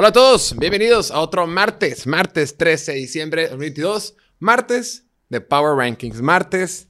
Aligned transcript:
Hola 0.00 0.10
a 0.10 0.12
todos, 0.12 0.56
bienvenidos 0.56 1.10
a 1.10 1.18
otro 1.18 1.44
martes, 1.48 2.06
martes 2.06 2.56
13 2.56 2.92
de 2.92 2.98
diciembre 2.98 3.42
de 3.42 3.48
2022, 3.48 4.14
martes 4.38 5.08
de 5.28 5.40
Power 5.40 5.76
Rankings, 5.76 6.22
martes 6.22 6.86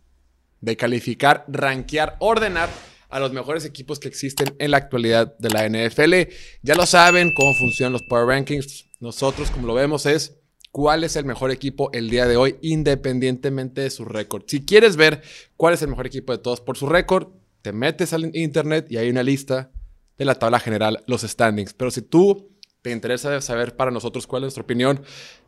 de 0.61 0.77
calificar, 0.77 1.47
rankear, 1.49 2.17
ordenar 2.19 2.69
a 3.09 3.19
los 3.19 3.33
mejores 3.33 3.65
equipos 3.65 3.99
que 3.99 4.09
existen 4.09 4.55
en 4.59 4.73
la 4.73 4.77
actualidad 4.77 5.35
de 5.39 5.49
la 5.49 5.67
NFL. 5.67 6.31
Ya 6.61 6.75
lo 6.75 6.85
saben 6.85 7.33
cómo 7.33 7.55
funcionan 7.55 7.95
los 7.95 8.03
Power 8.03 8.27
Rankings. 8.27 8.85
Nosotros, 9.01 9.51
como 9.51 9.69
lo 9.69 9.73
vemos, 9.73 10.05
es 10.05 10.37
cuál 10.71 11.03
es 11.03 11.17
el 11.17 11.25
mejor 11.25 11.51
equipo 11.51 11.89
el 11.95 12.11
día 12.11 12.27
de 12.27 12.37
hoy, 12.37 12.57
independientemente 12.61 13.81
de 13.81 13.89
su 13.89 14.05
récord. 14.05 14.43
Si 14.47 14.67
quieres 14.67 14.97
ver 14.97 15.23
cuál 15.57 15.73
es 15.73 15.81
el 15.81 15.89
mejor 15.89 16.07
equipo 16.07 16.33
de 16.33 16.43
todos 16.43 16.61
por 16.61 16.77
su 16.77 16.87
récord, 16.87 17.29
te 17.63 17.73
metes 17.73 18.13
al 18.13 18.37
internet 18.37 18.87
y 18.91 18.99
hay 18.99 19.09
una 19.09 19.23
lista 19.23 19.71
de 20.19 20.27
la 20.27 20.35
tabla 20.35 20.61
general, 20.61 21.03
los 21.07 21.23
standings. 21.23 21.73
Pero 21.73 21.91
si 21.91 22.03
tú 22.03 22.58
te 22.89 22.93
interesa 22.93 23.39
saber 23.43 23.77
para 23.77 23.91
nosotros 23.91 24.27
cuál 24.27 24.43
es 24.43 24.45
nuestra 24.45 24.63
opinión 24.63 25.03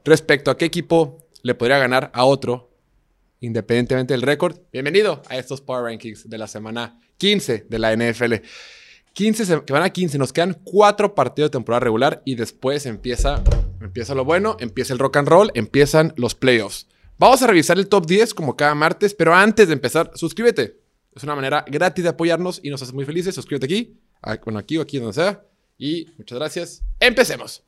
respecto 0.04 0.50
a 0.50 0.58
qué 0.58 0.66
equipo 0.66 1.26
le 1.42 1.54
podría 1.54 1.78
ganar 1.78 2.10
a 2.12 2.26
otro, 2.26 2.70
independientemente 3.40 4.12
del 4.12 4.20
récord, 4.20 4.58
bienvenido 4.70 5.22
a 5.26 5.38
estos 5.38 5.62
Power 5.62 5.84
Rankings 5.84 6.28
de 6.28 6.36
la 6.36 6.46
semana 6.46 7.00
15 7.16 7.64
de 7.66 7.78
la 7.78 7.96
NFL. 7.96 8.34
15, 9.14 9.62
que 9.64 9.72
van 9.72 9.82
a 9.82 9.88
15, 9.88 10.18
nos 10.18 10.34
quedan 10.34 10.60
cuatro 10.64 11.14
partidos 11.14 11.50
de 11.50 11.52
temporada 11.52 11.80
regular 11.80 12.20
y 12.26 12.34
después 12.34 12.84
empieza, 12.84 13.42
empieza 13.80 14.14
lo 14.14 14.26
bueno, 14.26 14.58
empieza 14.60 14.92
el 14.92 14.98
rock 14.98 15.16
and 15.16 15.28
roll, 15.28 15.50
empiezan 15.54 16.12
los 16.16 16.34
playoffs. 16.34 16.88
Vamos 17.18 17.40
a 17.40 17.46
revisar 17.46 17.78
el 17.78 17.88
top 17.88 18.06
10 18.06 18.34
como 18.34 18.54
cada 18.54 18.74
martes, 18.74 19.14
pero 19.14 19.34
antes 19.34 19.66
de 19.68 19.72
empezar, 19.72 20.10
suscríbete. 20.14 20.78
Es 21.16 21.24
una 21.24 21.34
manera 21.34 21.64
gratis 21.66 22.04
de 22.04 22.10
apoyarnos 22.10 22.60
y 22.62 22.68
nos 22.68 22.82
hace 22.82 22.92
muy 22.92 23.06
felices. 23.06 23.34
Suscríbete 23.34 23.64
aquí, 23.64 23.98
bueno, 24.44 24.58
aquí 24.58 24.76
o 24.76 24.82
aquí 24.82 24.98
donde 24.98 25.14
sea. 25.14 25.42
Y 25.80 26.12
muchas 26.18 26.38
gracias. 26.38 26.82
Empecemos. 27.00 27.62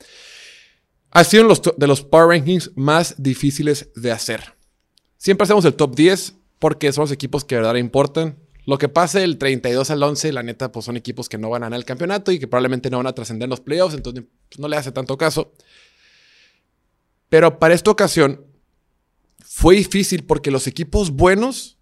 Ha 1.10 1.24
sido 1.24 1.44
los 1.44 1.62
de 1.76 1.86
los 1.86 2.02
Power 2.02 2.28
Rankings 2.28 2.70
más 2.76 3.14
difíciles 3.16 3.88
de 3.96 4.12
hacer. 4.12 4.54
Siempre 5.16 5.44
hacemos 5.44 5.64
el 5.64 5.74
top 5.74 5.96
10 5.96 6.34
porque 6.58 6.92
son 6.92 7.02
los 7.02 7.10
equipos 7.10 7.44
que 7.44 7.54
de 7.54 7.62
verdad 7.62 7.76
importan. 7.76 8.38
Lo 8.66 8.76
que 8.76 8.90
pase 8.90 9.20
del 9.20 9.38
32 9.38 9.90
al 9.90 10.02
11, 10.02 10.32
la 10.32 10.42
neta, 10.42 10.70
pues 10.70 10.84
son 10.84 10.96
equipos 10.96 11.28
que 11.28 11.38
no 11.38 11.48
van 11.48 11.62
a 11.62 11.66
ganar 11.66 11.78
el 11.78 11.86
campeonato 11.86 12.30
y 12.30 12.38
que 12.38 12.46
probablemente 12.46 12.90
no 12.90 12.98
van 12.98 13.06
a 13.06 13.14
trascender 13.14 13.48
los 13.48 13.60
playoffs, 13.60 13.94
entonces 13.94 14.24
pues, 14.48 14.60
no 14.60 14.68
le 14.68 14.76
hace 14.76 14.92
tanto 14.92 15.16
caso. 15.16 15.52
Pero 17.30 17.58
para 17.58 17.74
esta 17.74 17.90
ocasión 17.90 18.44
fue 19.40 19.74
difícil 19.74 20.24
porque 20.24 20.50
los 20.50 20.66
equipos 20.66 21.10
buenos 21.10 21.78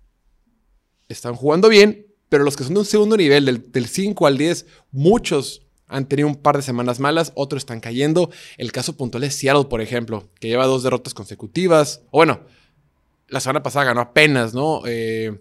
están 1.09 1.35
jugando 1.35 1.69
bien, 1.69 2.07
pero 2.29 2.45
los 2.45 2.57
que 2.57 2.65
son 2.65 2.75
de 2.75 2.81
un 2.81 2.87
segundo 2.87 3.17
nivel, 3.17 3.45
del, 3.45 3.71
del 3.71 3.87
5 3.87 4.27
al 4.27 4.39
10, 4.39 4.67
muchos 4.93 5.67
han 5.91 6.09
tenido 6.09 6.29
un 6.29 6.37
par 6.37 6.57
de 6.57 6.63
semanas 6.63 7.01
malas, 7.01 7.33
otros 7.35 7.63
están 7.63 7.81
cayendo. 7.81 8.31
El 8.57 8.71
caso 8.71 8.97
puntual 8.97 9.25
es 9.25 9.35
Seattle, 9.35 9.65
por 9.65 9.81
ejemplo, 9.81 10.31
que 10.39 10.49
lleva 10.49 10.65
dos 10.67 10.85
derrotas 10.85 11.15
consecutivas. 11.15 12.03
O 12.11 12.19
bueno, 12.19 12.41
la 13.27 13.41
semana 13.41 13.63
pasada 13.63 13.87
ganó 13.87 14.01
apenas, 14.01 14.55
¿no? 14.55 14.83
Eh, 14.87 15.41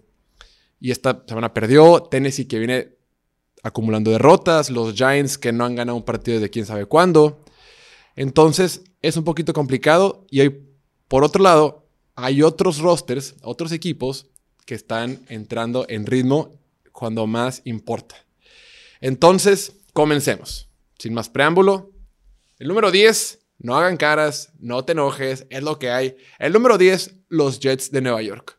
y 0.80 0.90
esta 0.90 1.22
semana 1.26 1.54
perdió. 1.54 2.02
Tennessee 2.02 2.46
que 2.46 2.58
viene 2.58 2.96
acumulando 3.62 4.10
derrotas. 4.10 4.70
Los 4.70 4.94
Giants 4.94 5.38
que 5.38 5.52
no 5.52 5.64
han 5.64 5.76
ganado 5.76 5.96
un 5.96 6.04
partido 6.04 6.40
de 6.40 6.50
quién 6.50 6.66
sabe 6.66 6.84
cuándo. 6.86 7.44
Entonces 8.16 8.82
es 9.02 9.16
un 9.16 9.22
poquito 9.22 9.52
complicado. 9.52 10.26
Y 10.30 10.48
por 11.06 11.22
otro 11.22 11.42
lado, 11.44 11.86
hay 12.16 12.42
otros 12.42 12.78
rosters, 12.78 13.36
otros 13.42 13.70
equipos 13.70 14.26
que 14.66 14.74
están 14.74 15.20
entrando 15.28 15.86
en 15.88 16.06
ritmo 16.06 16.58
cuando 16.92 17.28
más 17.28 17.62
importa. 17.64 18.16
Entonces, 19.00 19.79
comencemos. 19.92 20.68
Sin 20.98 21.14
más 21.14 21.28
preámbulo. 21.28 21.92
El 22.58 22.68
número 22.68 22.90
10, 22.90 23.40
no 23.58 23.76
hagan 23.76 23.96
caras, 23.96 24.52
no 24.58 24.84
te 24.84 24.92
enojes, 24.92 25.46
es 25.50 25.62
lo 25.62 25.78
que 25.78 25.90
hay. 25.90 26.16
El 26.38 26.52
número 26.52 26.78
10, 26.78 27.16
los 27.28 27.60
Jets 27.60 27.90
de 27.90 28.00
Nueva 28.00 28.22
York. 28.22 28.58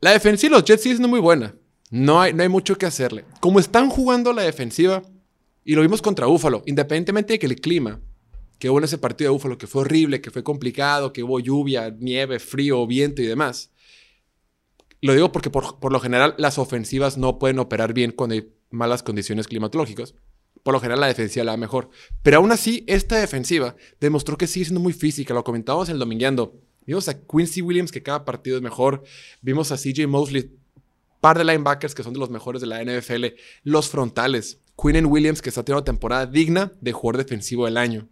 La 0.00 0.10
defensiva 0.10 0.50
de 0.50 0.60
los 0.60 0.68
Jets 0.68 0.82
sigue 0.82 0.96
siendo 0.96 1.08
muy 1.08 1.20
buena. 1.20 1.54
No 1.90 2.20
hay, 2.20 2.32
no 2.32 2.42
hay 2.42 2.48
mucho 2.48 2.76
que 2.76 2.86
hacerle. 2.86 3.24
Como 3.40 3.60
están 3.60 3.88
jugando 3.88 4.32
la 4.32 4.42
defensiva, 4.42 5.02
y 5.64 5.74
lo 5.74 5.82
vimos 5.82 6.02
contra 6.02 6.26
Búfalo, 6.26 6.62
independientemente 6.66 7.34
de 7.34 7.38
que 7.38 7.46
el 7.46 7.60
clima, 7.60 8.00
que 8.58 8.70
hubo 8.70 8.78
en 8.78 8.84
ese 8.84 8.98
partido 8.98 9.30
de 9.30 9.34
Búfalo, 9.34 9.58
que 9.58 9.66
fue 9.66 9.82
horrible, 9.82 10.20
que 10.20 10.30
fue 10.30 10.42
complicado, 10.42 11.12
que 11.12 11.22
hubo 11.22 11.38
lluvia, 11.40 11.94
nieve, 11.98 12.38
frío, 12.38 12.86
viento 12.86 13.22
y 13.22 13.26
demás. 13.26 13.70
Lo 15.02 15.12
digo 15.12 15.30
porque 15.30 15.50
por, 15.50 15.78
por 15.78 15.92
lo 15.92 16.00
general 16.00 16.34
las 16.38 16.58
ofensivas 16.58 17.18
no 17.18 17.38
pueden 17.38 17.58
operar 17.58 17.92
bien 17.92 18.12
cuando 18.12 18.34
hay 18.34 18.50
malas 18.70 19.02
condiciones 19.02 19.48
climatológicas. 19.48 20.14
Por 20.62 20.72
lo 20.72 20.80
general 20.80 21.00
la 21.00 21.08
defensiva 21.08 21.44
la 21.44 21.52
da 21.52 21.56
mejor. 21.58 21.90
Pero 22.22 22.38
aún 22.38 22.52
así, 22.52 22.84
esta 22.86 23.16
defensiva 23.16 23.76
demostró 24.00 24.38
que 24.38 24.46
sigue 24.46 24.66
siendo 24.66 24.80
muy 24.80 24.92
física. 24.92 25.34
Lo 25.34 25.44
comentábamos 25.44 25.88
el 25.90 25.98
domingueando. 25.98 26.54
Vimos 26.86 27.08
a 27.08 27.20
Quincy 27.20 27.62
Williams, 27.62 27.92
que 27.92 28.02
cada 28.02 28.24
partido 28.24 28.56
es 28.56 28.62
mejor. 28.62 29.02
Vimos 29.40 29.72
a 29.72 29.76
CJ 29.76 30.06
Mosley, 30.06 30.52
par 31.20 31.38
de 31.38 31.44
linebackers 31.44 31.94
que 31.94 32.02
son 32.02 32.12
de 32.12 32.20
los 32.20 32.30
mejores 32.30 32.60
de 32.60 32.66
la 32.68 32.82
NFL. 32.82 33.26
Los 33.64 33.88
frontales. 33.88 34.60
Quinnen 34.80 35.06
Williams, 35.06 35.42
que 35.42 35.48
está 35.48 35.64
teniendo 35.64 35.84
temporada 35.84 36.26
digna 36.26 36.72
de 36.80 36.92
jugador 36.92 37.18
defensivo 37.18 37.66
del 37.66 37.76
año. 37.76 38.08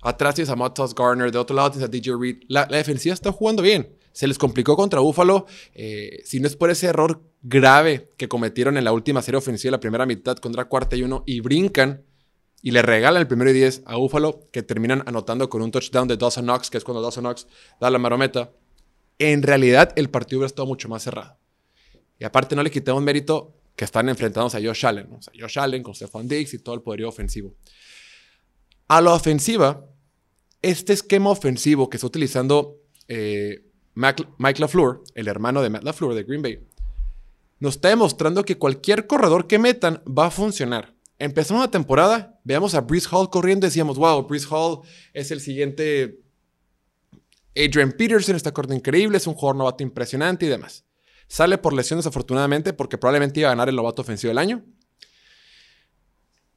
Atrás 0.00 0.34
tienes 0.34 0.50
a 0.50 0.56
Mattos 0.56 0.94
Garner. 0.94 1.30
De 1.30 1.38
otro 1.38 1.54
lado 1.54 1.72
tienes 1.72 1.88
a 1.88 1.90
DJ 1.90 2.16
Reed. 2.18 2.42
La, 2.48 2.66
defensiva 2.66 3.14
está 3.14 3.30
jugando 3.30 3.62
bien. 3.62 3.96
Se 4.12 4.26
les 4.26 4.38
complicó 4.38 4.76
contra 4.76 5.00
Buffalo. 5.00 5.46
Eh, 5.74 6.20
si 6.24 6.40
no 6.40 6.46
es 6.46 6.56
por 6.56 6.70
ese 6.70 6.86
error 6.86 7.22
grave 7.42 8.10
que 8.16 8.28
cometieron 8.28 8.76
en 8.76 8.84
la 8.84 8.92
última 8.92 9.22
serie 9.22 9.38
ofensiva 9.38 9.70
de 9.70 9.76
la 9.76 9.80
primera 9.80 10.06
mitad 10.06 10.36
contra 10.36 10.66
cuarta 10.66 10.96
y 10.96 11.02
uno 11.02 11.24
y 11.26 11.40
brincan 11.40 12.04
y 12.62 12.70
le 12.70 12.80
regalan 12.80 13.20
el 13.20 13.26
primero 13.26 13.50
y 13.50 13.54
10 13.54 13.82
a 13.86 13.96
Buffalo, 13.96 14.48
que 14.52 14.62
terminan 14.62 15.02
anotando 15.06 15.48
con 15.48 15.62
un 15.62 15.72
touchdown 15.72 16.06
de 16.06 16.16
Dawson 16.16 16.44
Knox, 16.44 16.70
que 16.70 16.78
es 16.78 16.84
cuando 16.84 17.02
Dawson 17.02 17.24
Knox 17.24 17.48
da 17.80 17.90
la 17.90 17.98
marometa. 17.98 18.52
En 19.18 19.42
realidad, 19.42 19.92
el 19.96 20.08
partido 20.10 20.38
hubiera 20.38 20.46
estado 20.46 20.66
mucho 20.66 20.88
más 20.88 21.02
cerrado. 21.02 21.36
Y 22.20 22.24
aparte, 22.24 22.54
no 22.54 22.62
le 22.62 22.70
quitamos 22.70 23.02
mérito 23.02 23.52
que 23.74 23.84
están 23.84 24.08
enfrentándose 24.08 24.58
a 24.58 24.60
Josh 24.60 24.86
Allen. 24.86 25.08
Josh 25.38 25.58
Allen 25.58 25.82
con 25.82 25.94
Stephon 25.94 26.28
Diggs 26.28 26.54
y 26.54 26.58
todo 26.60 26.76
el 26.76 26.82
poderío 26.82 27.08
ofensivo. 27.08 27.52
A 28.86 29.00
la 29.00 29.12
ofensiva, 29.12 29.84
este 30.60 30.92
esquema 30.92 31.30
ofensivo 31.30 31.90
que 31.90 31.96
está 31.96 32.06
utilizando 32.06 32.78
eh, 33.08 33.64
Mike 33.94 34.60
LaFleur, 34.60 35.02
el 35.14 35.28
hermano 35.28 35.62
de 35.62 35.70
Matt 35.70 35.84
LaFleur 35.84 36.14
de 36.14 36.24
Green 36.24 36.42
Bay, 36.42 36.60
nos 37.60 37.76
está 37.76 37.88
demostrando 37.88 38.44
que 38.44 38.58
cualquier 38.58 39.06
corredor 39.06 39.46
que 39.46 39.58
metan 39.58 40.02
va 40.06 40.26
a 40.26 40.30
funcionar. 40.30 40.94
Empezamos 41.18 41.62
la 41.62 41.70
temporada, 41.70 42.40
veamos 42.42 42.74
a 42.74 42.80
Brees 42.80 43.06
Hall 43.12 43.30
corriendo 43.30 43.66
y 43.66 43.68
decíamos, 43.68 43.98
wow, 43.98 44.26
Brees 44.26 44.46
Hall 44.50 44.80
es 45.12 45.30
el 45.30 45.40
siguiente 45.40 46.20
Adrian 47.54 47.92
Peterson, 47.92 48.34
está 48.34 48.52
corriendo 48.52 48.76
increíble, 48.76 49.18
es 49.18 49.26
un 49.26 49.34
jugador 49.34 49.56
novato 49.56 49.82
impresionante 49.82 50.46
y 50.46 50.48
demás. 50.48 50.84
Sale 51.28 51.58
por 51.58 51.72
lesión 51.72 51.98
desafortunadamente 51.98 52.72
porque 52.72 52.98
probablemente 52.98 53.40
iba 53.40 53.50
a 53.50 53.52
ganar 53.52 53.68
el 53.68 53.76
novato 53.76 54.02
ofensivo 54.02 54.30
del 54.30 54.38
año. 54.38 54.64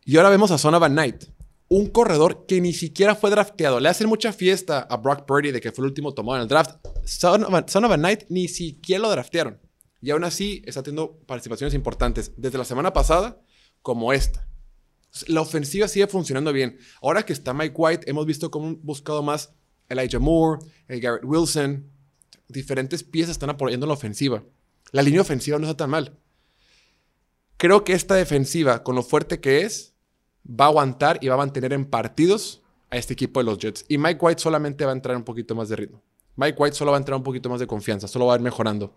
Y 0.03 0.17
ahora 0.17 0.29
vemos 0.29 0.51
a 0.51 0.57
Sonovan 0.57 0.93
Knight, 0.93 1.25
un 1.67 1.87
corredor 1.87 2.45
que 2.45 2.61
ni 2.61 2.73
siquiera 2.73 3.15
fue 3.15 3.29
drafteado. 3.29 3.79
Le 3.79 3.89
hacen 3.89 4.07
mucha 4.07 4.31
fiesta 4.31 4.81
a 4.81 4.97
Brock 4.97 5.25
Purdy 5.25 5.51
de 5.51 5.61
que 5.61 5.71
fue 5.71 5.83
el 5.83 5.89
último 5.89 6.13
tomado 6.13 6.37
en 6.37 6.43
el 6.43 6.47
draft. 6.47 6.75
Sonovan 7.05 7.99
Knight 7.99 8.25
ni 8.29 8.47
siquiera 8.47 9.01
lo 9.01 9.09
draftearon. 9.09 9.59
Y 10.01 10.11
aún 10.11 10.23
así 10.23 10.61
está 10.65 10.83
teniendo 10.83 11.17
participaciones 11.25 11.73
importantes 11.73 12.31
desde 12.37 12.57
la 12.57 12.65
semana 12.65 12.93
pasada 12.93 13.41
como 13.81 14.13
esta. 14.13 14.47
La 15.27 15.41
ofensiva 15.41 15.87
sigue 15.87 16.07
funcionando 16.07 16.53
bien. 16.53 16.77
Ahora 17.01 17.23
que 17.23 17.33
está 17.33 17.53
Mike 17.53 17.73
White, 17.75 18.09
hemos 18.09 18.25
visto 18.25 18.51
cómo 18.51 18.67
han 18.67 18.79
buscado 18.83 19.23
más 19.23 19.53
Elijah 19.89 20.19
Moore, 20.19 20.63
el 20.87 20.99
Garrett 20.99 21.23
Wilson. 21.23 21.89
Diferentes 22.47 23.03
piezas 23.03 23.31
están 23.31 23.49
apoyando 23.49 23.87
la 23.87 23.93
ofensiva. 23.93 24.43
La 24.91 25.01
línea 25.01 25.21
ofensiva 25.21 25.57
no 25.57 25.65
está 25.65 25.77
tan 25.77 25.89
mal. 25.89 26.19
Creo 27.57 27.83
que 27.83 27.93
esta 27.93 28.15
defensiva, 28.15 28.83
con 28.83 28.95
lo 28.95 29.01
fuerte 29.01 29.39
que 29.39 29.61
es, 29.61 29.94
va 30.47 30.65
a 30.65 30.67
aguantar 30.69 31.19
y 31.21 31.27
va 31.27 31.35
a 31.35 31.37
mantener 31.37 31.73
en 31.73 31.85
partidos 31.85 32.61
a 32.89 32.97
este 32.97 33.13
equipo 33.13 33.39
de 33.39 33.45
los 33.45 33.57
Jets. 33.57 33.85
Y 33.87 33.97
Mike 33.97 34.19
White 34.21 34.41
solamente 34.41 34.85
va 34.85 34.91
a 34.91 34.95
entrar 34.95 35.17
un 35.17 35.23
poquito 35.23 35.55
más 35.55 35.69
de 35.69 35.75
ritmo. 35.75 36.01
Mike 36.35 36.57
White 36.57 36.75
solo 36.75 36.91
va 36.91 36.97
a 36.97 36.99
entrar 36.99 37.17
un 37.17 37.23
poquito 37.23 37.49
más 37.49 37.59
de 37.59 37.67
confianza, 37.67 38.07
solo 38.07 38.27
va 38.27 38.33
a 38.33 38.37
ir 38.37 38.41
mejorando. 38.41 38.93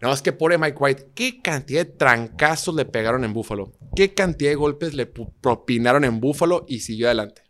Nada 0.00 0.12
más 0.12 0.20
que 0.20 0.32
pobre 0.32 0.58
Mike 0.58 0.76
White, 0.78 1.10
qué 1.14 1.40
cantidad 1.40 1.84
de 1.84 1.92
trancazos 1.92 2.74
le 2.74 2.84
pegaron 2.84 3.24
en 3.24 3.32
Buffalo, 3.32 3.72
qué 3.94 4.12
cantidad 4.12 4.50
de 4.50 4.56
golpes 4.56 4.92
le 4.92 5.06
propinaron 5.06 6.04
en 6.04 6.20
Buffalo 6.20 6.66
y 6.68 6.80
siguió 6.80 7.06
adelante. 7.06 7.42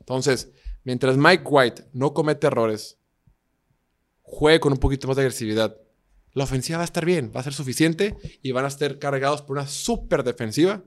Entonces, 0.00 0.50
mientras 0.82 1.16
Mike 1.16 1.44
White 1.46 1.84
no 1.92 2.14
comete 2.14 2.48
errores, 2.48 2.98
juegue 4.22 4.58
con 4.58 4.72
un 4.72 4.78
poquito 4.78 5.06
más 5.06 5.16
de 5.16 5.22
agresividad, 5.22 5.76
la 6.32 6.44
ofensiva 6.44 6.78
va 6.78 6.82
a 6.82 6.84
estar 6.84 7.04
bien, 7.04 7.32
va 7.34 7.40
a 7.40 7.44
ser 7.44 7.54
suficiente 7.54 8.16
y 8.42 8.50
van 8.50 8.64
a 8.64 8.68
estar 8.68 8.98
cargados 8.98 9.42
por 9.42 9.56
una 9.56 9.68
súper 9.68 10.24
defensiva 10.24 10.82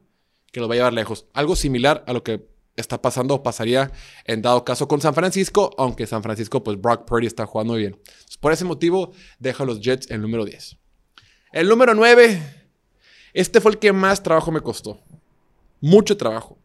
que 0.52 0.60
los 0.60 0.70
va 0.70 0.74
a 0.74 0.78
llevar 0.78 0.94
lejos. 0.94 1.26
Algo 1.34 1.56
similar 1.56 2.04
a 2.08 2.14
lo 2.14 2.24
que 2.24 2.46
está 2.76 3.02
pasando 3.02 3.36
o 3.36 3.44
pasaría 3.44 3.92
en 4.26 4.42
dado 4.42 4.64
caso 4.64 4.88
con 4.88 5.02
San 5.02 5.14
Francisco, 5.14 5.74
aunque 5.78 6.08
San 6.08 6.24
Francisco, 6.24 6.64
pues 6.64 6.80
Brock 6.80 7.06
Purdy 7.06 7.28
está 7.28 7.46
jugando 7.46 7.76
bien. 7.76 8.00
por 8.40 8.52
ese 8.52 8.66
motivo, 8.66 9.12
deja 9.40 9.64
a 9.64 9.66
los 9.66 9.82
Jets 9.82 10.10
en 10.10 10.22
número 10.22 10.46
10. 10.46 10.78
El 11.54 11.68
número 11.68 11.94
9, 11.94 12.42
este 13.34 13.62
fue 13.62 13.72
el 13.72 13.80
que 13.80 13.94
más 13.94 14.24
trabajo 14.24 14.52
me 14.52 14.62
costó. 14.62 15.00
mucho 15.80 16.16
trabajo. 16.16 16.58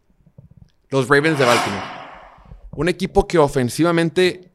Los 0.89 1.07
Ravens 1.07 1.39
de 1.39 1.45
Baltimore. 1.45 1.83
Un 2.71 2.87
equipo 2.87 3.27
que 3.27 3.39
ofensivamente 3.39 4.53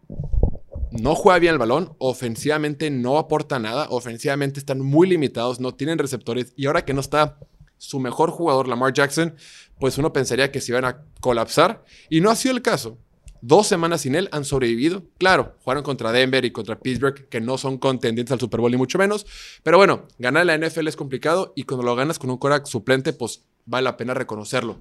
no 0.93 1.15
juega 1.15 1.39
bien 1.39 1.53
el 1.55 1.59
balón, 1.59 1.95
ofensivamente 1.99 2.91
no 2.91 3.19
aporta 3.19 3.59
nada, 3.59 3.89
ofensivamente 3.91 4.61
están 4.61 4.81
muy 4.81 5.09
limitados, 5.09 5.59
no 5.59 5.75
tienen 5.75 5.99
receptores 5.99 6.53
y 6.57 6.67
ahora 6.67 6.85
que 6.85 6.95
no 6.95 7.01
está 7.01 7.39
su 7.83 7.99
mejor 7.99 8.31
jugador, 8.31 8.69
Lamar 8.69 8.93
Jackson, 8.93 9.35
pues 9.81 9.99
uno 9.99 10.13
pensaría 10.13 10.53
que 10.53 10.61
se 10.61 10.71
iban 10.71 10.85
a 10.85 11.05
colapsar 11.21 11.85
y 12.09 12.21
no 12.21 12.31
ha 12.31 12.37
sido 12.37 12.55
el 12.55 12.63
caso. 12.63 12.97
Dos 13.41 13.67
semanas 13.67 14.03
sin 14.03 14.15
él 14.15 14.29
han 14.31 14.45
sobrevivido. 14.45 15.03
Claro, 15.19 15.57
jugaron 15.65 15.83
contra 15.83 16.13
Denver 16.13 16.45
y 16.45 16.53
contra 16.53 16.79
Pittsburgh, 16.79 17.29
que 17.29 17.41
no 17.41 17.59
son 17.59 17.79
contendientes 17.79 18.31
al 18.31 18.39
Super 18.39 18.61
Bowl 18.61 18.71
ni 18.71 18.77
mucho 18.77 18.99
menos. 18.99 19.27
Pero 19.65 19.79
bueno, 19.79 20.07
ganar 20.19 20.47
la 20.47 20.57
NFL 20.57 20.87
es 20.87 20.95
complicado 20.95 21.53
y 21.57 21.65
cuando 21.65 21.85
lo 21.85 21.97
ganas 21.97 22.21
con 22.21 22.31
un 22.31 22.39
coreback 22.39 22.67
suplente, 22.67 23.13
pues 23.13 23.43
vale 23.67 23.83
la 23.83 23.97
pena 23.97 24.15
reconocerlo. 24.15 24.79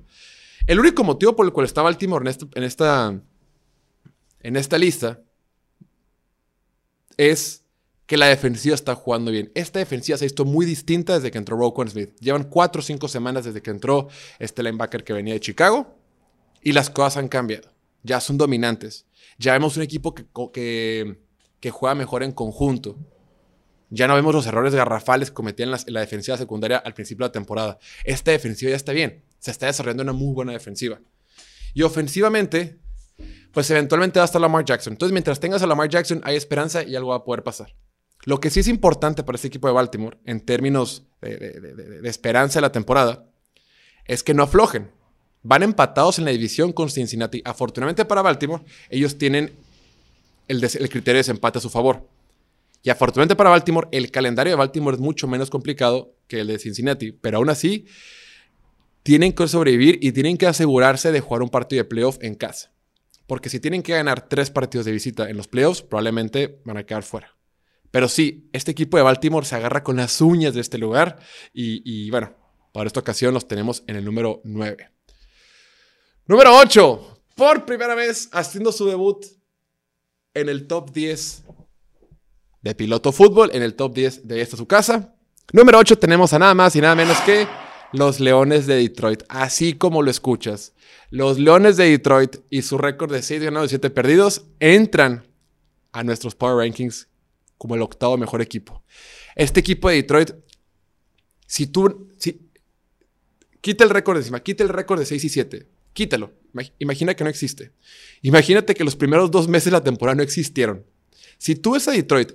El 0.68 0.80
único 0.80 1.04
motivo 1.04 1.36
por 1.36 1.48
el 1.48 1.54
cual 1.54 1.66
está 1.66 1.82
Baltimore 1.82 2.30
en 2.30 2.38
en 2.54 2.64
esta, 2.64 3.20
en 4.42 4.56
esta 4.56 4.78
lista 4.78 5.22
es 7.18 7.61
que 8.12 8.18
la 8.18 8.28
defensiva 8.28 8.76
está 8.76 8.94
jugando 8.94 9.32
bien. 9.32 9.54
Esta 9.56 9.80
defensiva 9.80 10.18
se 10.18 10.26
ha 10.26 10.28
visto 10.28 10.44
muy 10.44 10.66
distinta 10.66 11.14
desde 11.14 11.32
que 11.32 11.38
entró 11.38 11.56
Roquan 11.56 11.88
Smith. 11.88 12.14
Llevan 12.20 12.44
cuatro 12.44 12.82
o 12.82 12.84
cinco 12.84 13.08
semanas 13.08 13.46
desde 13.46 13.62
que 13.62 13.70
entró 13.70 14.10
este 14.38 14.64
linebacker 14.64 15.06
que 15.06 15.14
venía 15.14 15.34
de 15.34 15.40
Chicago 15.40 15.96
y 16.62 16.74
las 16.74 16.90
cosas 16.90 17.16
han 17.16 17.30
cambiado. 17.30 17.72
Ya 18.04 18.20
son 18.20 18.38
dominantes. 18.38 19.06
Ya 19.38 19.54
vemos 19.54 19.78
un 19.78 19.84
equipo 19.84 20.14
que, 20.14 21.20
juega 21.72 21.96
mejor 21.96 22.24
en 22.24 22.34
conjunto. 22.34 22.98
Ya 23.90 24.10
no 24.10 24.16
vemos 24.16 24.36
los 24.36 24.46
errores 24.46 24.76
garrafales 24.76 25.30
que 25.30 25.36
cometían 25.36 25.70
en 25.70 25.72
la, 25.72 25.80
la, 25.88 26.00
defensiva 26.02 26.36
secundaria 26.36 26.80
al 26.80 26.94
principio 26.94 27.24
de 27.24 27.30
la 27.30 27.32
temporada. 27.32 27.80
Esta 28.04 28.32
defensiva 28.32 28.72
ya 28.72 28.76
está 28.76 28.92
bien. 28.92 29.24
Se 29.40 29.52
está 29.52 29.68
desarrollando 29.68 30.04
una 30.04 30.12
muy 30.12 30.34
buena 30.34 30.52
defensiva. 30.52 31.00
Y 31.74 31.84
ofensivamente, 31.84 32.78
pues 33.54 33.72
eventualmente 33.72 34.20
va 34.20 34.24
a 34.24 34.26
estar 34.26 34.42
Lamar 34.42 34.66
Jackson. 34.66 34.96
Entonces, 34.96 35.14
mientras 35.14 35.40
tengas 35.40 35.64
a 35.64 35.66
Lamar 35.66 35.88
Jackson, 35.88 36.20
hay 36.26 36.36
esperanza 36.36 36.84
y 36.84 36.98
algo 36.98 37.12
va 37.12 37.16
a 37.16 37.24
poder 37.24 37.42
pasar. 37.44 37.74
Lo 38.26 38.40
que 38.40 38.50
sí 38.50 38.60
es 38.60 38.68
importante 38.68 39.24
para 39.24 39.36
este 39.36 39.48
equipo 39.48 39.68
de 39.68 39.74
Baltimore, 39.74 40.18
en 40.26 40.42
términos 40.42 41.04
de, 41.22 42.02
esperanza 42.04 42.60
de 42.60 42.62
la 42.62 42.72
temporada, 42.72 43.26
es 44.06 44.24
que 44.24 44.34
no 44.34 44.44
aflojen. 44.44 44.92
Van 45.44 45.64
empatados 45.64 46.20
en 46.20 46.26
la 46.26 46.32
división 46.32 46.72
con 46.72 46.90
Cincinnati. 46.90 47.42
Afortunadamente 47.46 48.06
para 48.06 48.22
Baltimore, 48.22 48.64
ellos 48.90 49.18
tienen 49.18 49.52
el, 50.48 50.64
el 50.64 50.90
criterio 50.90 51.14
de 51.14 51.20
desempate 51.20 51.58
a 51.58 51.62
su 51.62 51.70
favor. 51.70 52.08
Y 52.84 52.90
afortunadamente 52.90 53.36
para 53.36 53.50
Baltimore, 53.50 53.88
el 53.92 54.12
calendario 54.12 54.52
de 54.52 54.58
Baltimore 54.58 54.96
es 54.96 55.02
mucho 55.02 55.28
menos 55.28 55.50
complicado 55.50 56.16
que 56.28 56.42
el 56.42 56.48
de 56.48 56.60
Cincinnati. 56.60 57.12
Pero 57.12 57.38
aún 57.38 57.50
así, 57.50 57.88
tienen 59.04 59.34
que 59.34 59.48
sobrevivir 59.48 59.98
y 60.02 60.12
tienen 60.12 60.38
que 60.38 60.48
asegurarse 60.48 61.12
de 61.12 61.22
jugar 61.22 61.42
un 61.42 61.50
partido 61.50 61.84
de 61.84 61.90
playoff 61.90 62.18
en 62.22 62.36
casa. 62.36 62.72
Porque 63.26 63.50
si 63.50 63.60
tienen 63.60 63.82
que 63.82 63.94
ganar 63.94 64.28
tres 64.28 64.52
partidos 64.52 64.86
de 64.86 64.92
visita 64.92 65.30
en 65.30 65.38
los 65.38 65.48
playoffs, 65.48 65.82
probablemente 65.82 66.60
van 66.66 66.78
a 66.78 66.84
quedar 66.84 67.04
fuera. 67.04 67.36
Pero 67.92 68.08
sí, 68.08 68.50
este 68.54 68.72
equipo 68.72 68.98
de 68.98 69.04
Baltimore 69.04 69.46
se 69.46 69.56
agarra 69.56 69.84
con 69.84 69.98
las 69.98 70.22
uñas 70.22 70.54
de 70.54 70.62
este 70.62 70.78
lugar 70.78 71.20
y, 71.54 72.10
bueno, 72.10 72.34
para 72.72 72.88
esta 72.88 73.02
ocasión 73.02 73.34
los 73.34 73.48
tenemos 73.48 73.84
en 73.88 73.98
el 73.98 74.06
número 74.06 74.42
9. 74.46 74.90
Número 76.26 76.58
8, 76.58 77.24
por 77.36 77.66
primera 77.66 77.94
vez 77.94 78.30
haciendo 78.32 78.72
su 78.72 78.86
debut 78.86 79.26
en 80.34 80.48
el 80.48 80.68
top 80.68 80.92
10 80.92 81.44
de 82.62 82.76
piloto 82.76 83.12
fútbol, 83.12 83.50
en 83.54 83.62
el 83.62 83.76
top 83.76 83.94
10 83.94 84.28
de 84.28 84.42
esta 84.42 84.56
su 84.56 84.68
casa. 84.68 85.16
Número 85.52 85.78
8 85.78 86.00
tenemos 86.00 86.32
a 86.32 86.40
nada 86.40 86.54
más 86.54 86.74
y 86.78 86.82
nada 86.82 86.96
menos 86.96 87.20
que 87.22 87.46
los 87.92 88.22
Leones 88.22 88.68
de 88.68 88.76
Detroit, 88.76 89.24
así 89.28 89.74
como 89.74 90.02
lo 90.02 90.10
escuchas. 90.10 90.74
Los 91.10 91.40
Leones 91.40 91.76
de 91.76 91.90
Detroit 91.90 92.38
y 92.50 92.62
su 92.62 92.78
récord 92.78 93.12
de 93.12 93.22
6 93.22 93.44
ganados 93.44 93.68
y 93.68 93.70
7 93.72 93.90
perdidos 93.90 94.46
entran 94.62 95.28
a 95.92 96.06
nuestros 96.06 96.36
Power 96.36 96.66
Rankings 96.66 97.11
como 97.62 97.76
el 97.76 97.84
octavo 97.84 98.18
mejor 98.18 98.42
equipo. 98.42 98.82
Este 99.36 99.60
equipo 99.60 99.88
de 99.88 99.98
Detroit, 99.98 100.32
si 101.46 101.68
tú, 101.68 102.10
si, 102.18 102.50
quita 103.62 103.84
el 103.84 103.92
récord 103.92 104.16
de 104.16 104.22
encima, 104.22 104.40
quita 104.40 104.64
el 104.64 104.70
récord 104.70 104.98
de 104.98 105.06
6 105.06 105.24
y 105.26 105.30
7, 105.30 105.68
quítalo. 105.94 106.34
Imagina 106.80 107.14
que 107.14 107.24
no 107.24 107.30
existe. 107.30 107.72
Imagínate 108.24 108.74
que 108.74 108.84
los 108.84 108.96
primeros 108.96 109.30
dos 109.30 109.48
meses 109.48 109.66
de 109.66 109.72
la 109.74 109.84
temporada 109.84 110.16
no 110.16 110.24
existieron. 110.24 110.88
Si 111.38 111.54
tú 111.54 111.74
ves 111.74 111.88
a 111.88 111.92
Detroit 111.92 112.32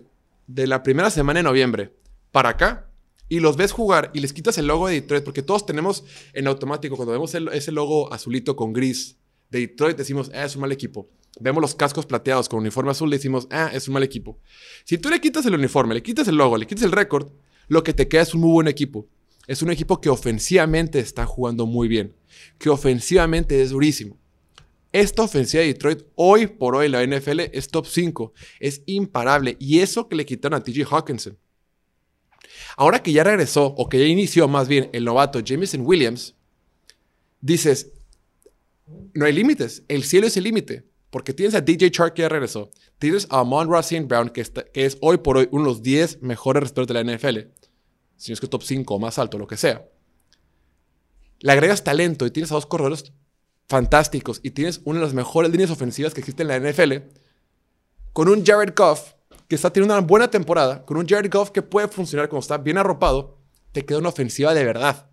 de 0.47 0.69
la 0.69 0.85
primera 0.85 1.11
semana 1.11 1.41
de 1.41 1.43
noviembre 1.43 1.93
para 2.31 2.51
acá, 2.51 2.89
y 3.29 3.41
los 3.41 3.57
ves 3.57 3.73
jugar 3.73 4.13
y 4.15 4.21
les 4.21 4.33
quitas 4.33 4.57
el 4.59 4.69
logo 4.69 4.87
de 4.87 4.95
Detroit, 5.01 5.25
porque 5.25 5.43
todos 5.43 5.67
tenemos 5.67 6.05
en 6.35 6.47
automático, 6.47 6.95
cuando 6.95 7.11
vemos 7.11 7.35
ese 7.35 7.73
logo 7.73 8.13
azulito 8.13 8.55
con 8.55 8.73
gris 8.73 9.17
de 9.51 9.59
Detroit, 9.59 9.97
decimos, 9.97 10.31
ah, 10.33 10.45
es 10.45 10.55
un 10.55 10.61
mal 10.61 10.71
equipo. 10.71 11.11
Vemos 11.39 11.61
los 11.61 11.75
cascos 11.75 12.07
plateados 12.07 12.49
con 12.49 12.61
uniforme 12.61 12.91
azul, 12.91 13.11
decimos, 13.11 13.47
ah, 13.51 13.71
es 13.73 13.89
un 13.89 13.95
mal 13.95 14.03
equipo. 14.03 14.39
Si 14.85 14.97
tú 14.97 15.11
le 15.11 15.21
quitas 15.21 15.45
el 15.47 15.55
uniforme, 15.55 15.95
le 15.95 16.03
quitas 16.03 16.27
el 16.29 16.37
logo, 16.37 16.57
le 16.57 16.67
quitas 16.67 16.85
el 16.85 16.93
récord, 16.93 17.31
lo 17.69 17.83
que 17.83 17.93
te 17.93 18.09
queda 18.09 18.23
es 18.23 18.35
un 18.35 18.41
muy 18.41 18.53
buen 18.53 18.69
equipo. 18.69 19.07
Es 19.47 19.63
un 19.63 19.71
equipo 19.71 20.01
que 20.01 20.09
ofensivamente 20.09 20.99
está 20.99 21.27
jugando 21.27 21.67
muy 21.67 21.89
bien, 21.89 22.17
que 22.59 22.71
ofensivamente 22.71 23.63
es 23.63 23.71
durísimo. 23.71 24.19
Esta 24.93 25.23
ofensiva 25.23 25.61
de 25.61 25.69
Detroit, 25.69 26.05
hoy 26.15 26.47
por 26.47 26.75
hoy, 26.75 26.89
la 26.89 27.07
NFL 27.07 27.41
es 27.53 27.69
top 27.69 27.87
5, 27.87 28.33
es 28.61 28.83
imparable. 28.87 29.57
Y 29.61 29.81
eso 29.81 30.09
que 30.09 30.17
le 30.17 30.25
quitaron 30.25 30.59
a 30.59 30.65
TJ 30.65 30.85
Hawkinson. 30.91 31.39
Ahora 32.77 33.03
que 33.03 33.13
ya 33.13 33.25
regresó, 33.25 33.67
o 33.77 33.89
que 33.89 33.99
ya 33.99 34.07
inició 34.07 34.49
más 34.49 34.69
bien 34.69 34.89
el 34.93 35.05
novato 35.05 35.41
Jameson 35.41 35.83
Williams, 35.85 36.35
dices, 37.41 37.93
no 39.15 39.27
hay 39.27 39.33
límites, 39.33 39.83
el 39.89 40.05
cielo 40.05 40.27
es 40.27 40.37
el 40.37 40.45
límite, 40.45 40.85
porque 41.17 41.33
tienes 41.33 41.55
a 41.55 41.63
DJ 41.63 41.91
Chark 41.93 42.13
que 42.13 42.21
ya 42.21 42.29
regresó, 42.29 42.71
tienes 42.99 43.27
a 43.31 43.39
Amon 43.39 43.73
Racine 43.73 44.05
Brown, 44.05 44.29
que, 44.29 44.45
que, 44.45 44.85
es 44.85 44.99
hoy 45.01 45.17
por 45.17 45.39
hoy 45.39 45.49
uno 45.51 45.63
de 45.63 45.71
los 45.71 45.83
10 45.83 46.21
mejores 46.21 46.61
receptores 46.61 46.89
de 46.89 46.93
la 46.93 47.17
NFL, 47.17 47.39
si 48.19 48.31
no 48.31 48.35
es 48.35 48.41
que 48.41 48.47
top 48.47 48.63
5 48.63 48.95
o 48.95 48.99
más 48.99 49.19
alto, 49.19 49.39
lo 49.39 49.47
que 49.47 49.57
sea. 49.57 49.89
Le 51.39 51.53
agregas 51.53 51.83
talento 51.83 52.27
y 52.27 52.31
tienes 52.31 52.53
a 52.53 52.57
dos 52.57 52.67
corredores 52.67 53.15
fantásticos 53.67 54.41
y 54.43 54.51
tienes 54.51 54.83
una 54.85 54.99
de 54.99 55.07
las 55.07 55.15
mejores 55.15 55.51
líneas 55.51 55.71
ofensivas 55.71 56.13
que 56.13 56.21
existen 56.21 56.51
en 56.51 56.63
la 56.63 56.71
NFL, 56.71 56.93
con 58.13 58.29
un 58.29 58.45
Jared 58.45 58.75
Goff 58.77 59.15
que 59.49 59.55
está 59.55 59.73
teniendo 59.73 59.95
una 59.95 60.07
buena 60.07 60.29
temporada, 60.29 60.85
con 60.85 60.99
un 60.99 61.09
Jared 61.09 61.33
Goff 61.33 61.51
que 61.51 61.63
puede 61.63 61.89
funcionar 61.89 62.29
cuando 62.29 62.43
está 62.43 62.59
bien 62.59 62.77
arropado, 62.77 63.39
te 63.73 63.87
queda 63.87 64.01
una 64.01 64.11
ofensiva 64.11 64.53
de 64.53 64.65
verdad. 64.65 65.09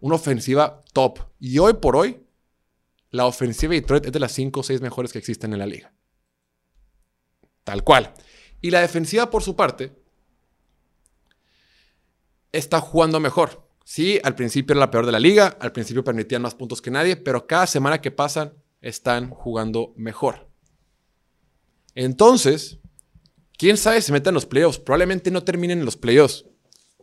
Una 0.00 0.16
ofensiva 0.16 0.82
top. 0.92 1.20
Y 1.38 1.60
hoy 1.60 1.74
por 1.74 1.94
hoy, 1.94 2.23
la 3.14 3.26
ofensiva 3.26 3.70
de 3.70 3.80
Detroit 3.80 4.06
es 4.06 4.12
de 4.12 4.18
las 4.18 4.32
5 4.32 4.58
o 4.58 4.62
6 4.64 4.80
mejores 4.80 5.12
que 5.12 5.20
existen 5.20 5.52
en 5.52 5.60
la 5.60 5.66
liga. 5.66 5.94
Tal 7.62 7.84
cual. 7.84 8.12
Y 8.60 8.72
la 8.72 8.80
defensiva, 8.80 9.30
por 9.30 9.40
su 9.44 9.54
parte, 9.54 9.92
está 12.50 12.80
jugando 12.80 13.20
mejor. 13.20 13.68
Sí, 13.84 14.18
al 14.24 14.34
principio 14.34 14.72
era 14.74 14.80
la 14.80 14.90
peor 14.90 15.06
de 15.06 15.12
la 15.12 15.20
liga, 15.20 15.56
al 15.60 15.70
principio 15.70 16.02
permitían 16.02 16.42
más 16.42 16.56
puntos 16.56 16.82
que 16.82 16.90
nadie, 16.90 17.14
pero 17.14 17.46
cada 17.46 17.68
semana 17.68 18.00
que 18.00 18.10
pasan 18.10 18.52
están 18.80 19.30
jugando 19.30 19.92
mejor. 19.96 20.50
Entonces, 21.94 22.80
quién 23.56 23.76
sabe 23.76 24.02
si 24.02 24.10
metan 24.10 24.34
los 24.34 24.44
playoffs. 24.44 24.80
Probablemente 24.80 25.30
no 25.30 25.44
terminen 25.44 25.78
en 25.78 25.84
los 25.84 25.96
playoffs. 25.96 26.46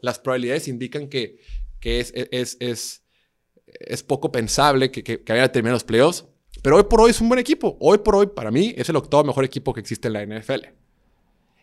Las 0.01 0.19
probabilidades 0.19 0.67
indican 0.67 1.07
que, 1.07 1.39
que 1.79 2.01
es, 2.01 2.11
es, 2.13 2.57
es, 2.59 3.00
es, 3.79 4.03
poco 4.03 4.31
pensable 4.31 4.91
que, 4.91 5.03
que, 5.03 5.23
que 5.23 5.33
vayan 5.33 5.71
los 5.71 5.83
playoffs. 5.83 6.25
Pero 6.61 6.77
hoy 6.77 6.83
por 6.83 7.01
hoy 7.01 7.11
es 7.11 7.21
un 7.21 7.29
buen 7.29 7.39
equipo. 7.39 7.77
Hoy 7.79 7.99
por 7.99 8.15
hoy, 8.15 8.27
para 8.27 8.51
mí, 8.51 8.73
es 8.77 8.89
el 8.89 8.95
octavo 8.95 9.23
mejor 9.23 9.45
equipo 9.45 9.73
que 9.73 9.79
existe 9.79 10.07
en 10.07 10.13
la 10.13 10.25
NFL. 10.25 10.67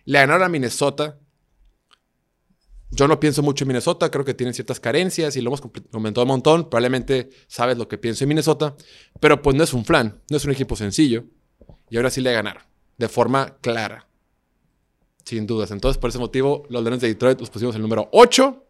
Le 0.04 0.18
ganaron 0.18 0.42
a 0.42 0.48
Minnesota. 0.48 1.18
Yo 2.90 3.06
no 3.06 3.20
pienso 3.20 3.42
mucho 3.42 3.64
en 3.64 3.68
Minnesota, 3.68 4.10
creo 4.10 4.24
que 4.24 4.32
tienen 4.32 4.54
ciertas 4.54 4.80
carencias 4.80 5.36
y 5.36 5.42
lo 5.42 5.50
hemos 5.50 5.60
comentado 5.60 6.24
un 6.24 6.28
montón. 6.28 6.70
Probablemente 6.70 7.28
sabes 7.46 7.76
lo 7.76 7.86
que 7.86 7.98
pienso 7.98 8.24
en 8.24 8.28
Minnesota, 8.28 8.74
pero 9.20 9.42
pues 9.42 9.54
no 9.54 9.62
es 9.62 9.74
un 9.74 9.84
flan, 9.84 10.22
no 10.30 10.36
es 10.38 10.44
un 10.46 10.52
equipo 10.52 10.74
sencillo. 10.74 11.24
Y 11.90 11.98
ahora 11.98 12.08
sí 12.08 12.22
le 12.22 12.32
ganaron, 12.32 12.62
de 12.96 13.08
forma 13.10 13.58
clara. 13.60 14.08
Sin 15.24 15.46
dudas. 15.46 15.70
Entonces, 15.70 15.98
por 15.98 16.08
ese 16.08 16.18
motivo, 16.18 16.64
los 16.70 16.82
Leones 16.82 17.02
de 17.02 17.08
Detroit 17.08 17.38
los 17.38 17.50
pusimos 17.50 17.74
el 17.76 17.82
número 17.82 18.08
8. 18.12 18.64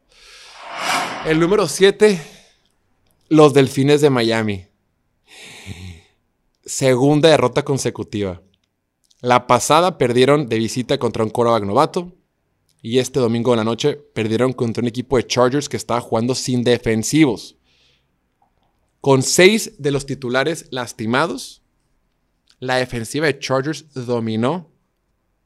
El 1.26 1.38
número 1.38 1.68
7, 1.68 2.20
los 3.28 3.52
Delfines 3.52 4.00
de 4.00 4.08
Miami. 4.08 4.66
Segunda 6.64 7.28
derrota 7.28 7.62
consecutiva. 7.62 8.42
La 9.20 9.46
pasada 9.46 9.98
perdieron 9.98 10.48
de 10.48 10.58
visita 10.58 10.98
contra 10.98 11.24
un 11.24 11.30
quarterback 11.30 11.64
novato. 11.64 12.14
Y 12.80 13.00
este 13.00 13.20
domingo 13.20 13.52
en 13.52 13.58
la 13.58 13.64
noche 13.64 13.96
perdieron 13.96 14.52
contra 14.52 14.82
un 14.82 14.88
equipo 14.88 15.16
de 15.16 15.26
Chargers 15.26 15.68
que 15.68 15.76
estaba 15.76 16.00
jugando 16.00 16.34
sin 16.34 16.62
defensivos. 16.62 17.56
Con 19.00 19.22
seis 19.22 19.74
de 19.78 19.90
los 19.90 20.06
titulares 20.06 20.66
lastimados, 20.70 21.62
la 22.60 22.76
defensiva 22.76 23.26
de 23.26 23.38
Chargers 23.38 23.92
dominó 23.92 24.70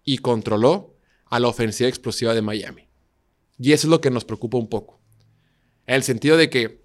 y 0.05 0.19
controló 0.19 0.95
a 1.27 1.41
la 1.41 1.49
ofensiva 1.49 1.89
explosiva 1.89 2.35
de 2.35 2.43
Miami. 2.43 2.89
Y 3.59 3.73
eso 3.73 3.87
es 3.87 3.91
lo 3.91 4.01
que 4.01 4.11
nos 4.11 4.25
preocupa 4.25 4.59
un 4.59 4.69
poco. 4.69 5.01
En 5.87 5.97
el 5.97 6.03
sentido 6.03 6.37
de 6.37 6.51
que 6.51 6.82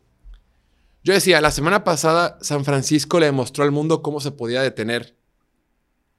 Yo 1.03 1.13
decía, 1.13 1.41
la 1.41 1.51
semana 1.51 1.83
pasada 1.83 2.37
San 2.41 2.65
Francisco 2.65 3.19
le 3.19 3.27
demostró 3.27 3.63
al 3.63 3.71
mundo 3.71 4.01
cómo 4.01 4.19
se 4.19 4.31
podía 4.31 4.61
detener 4.61 5.15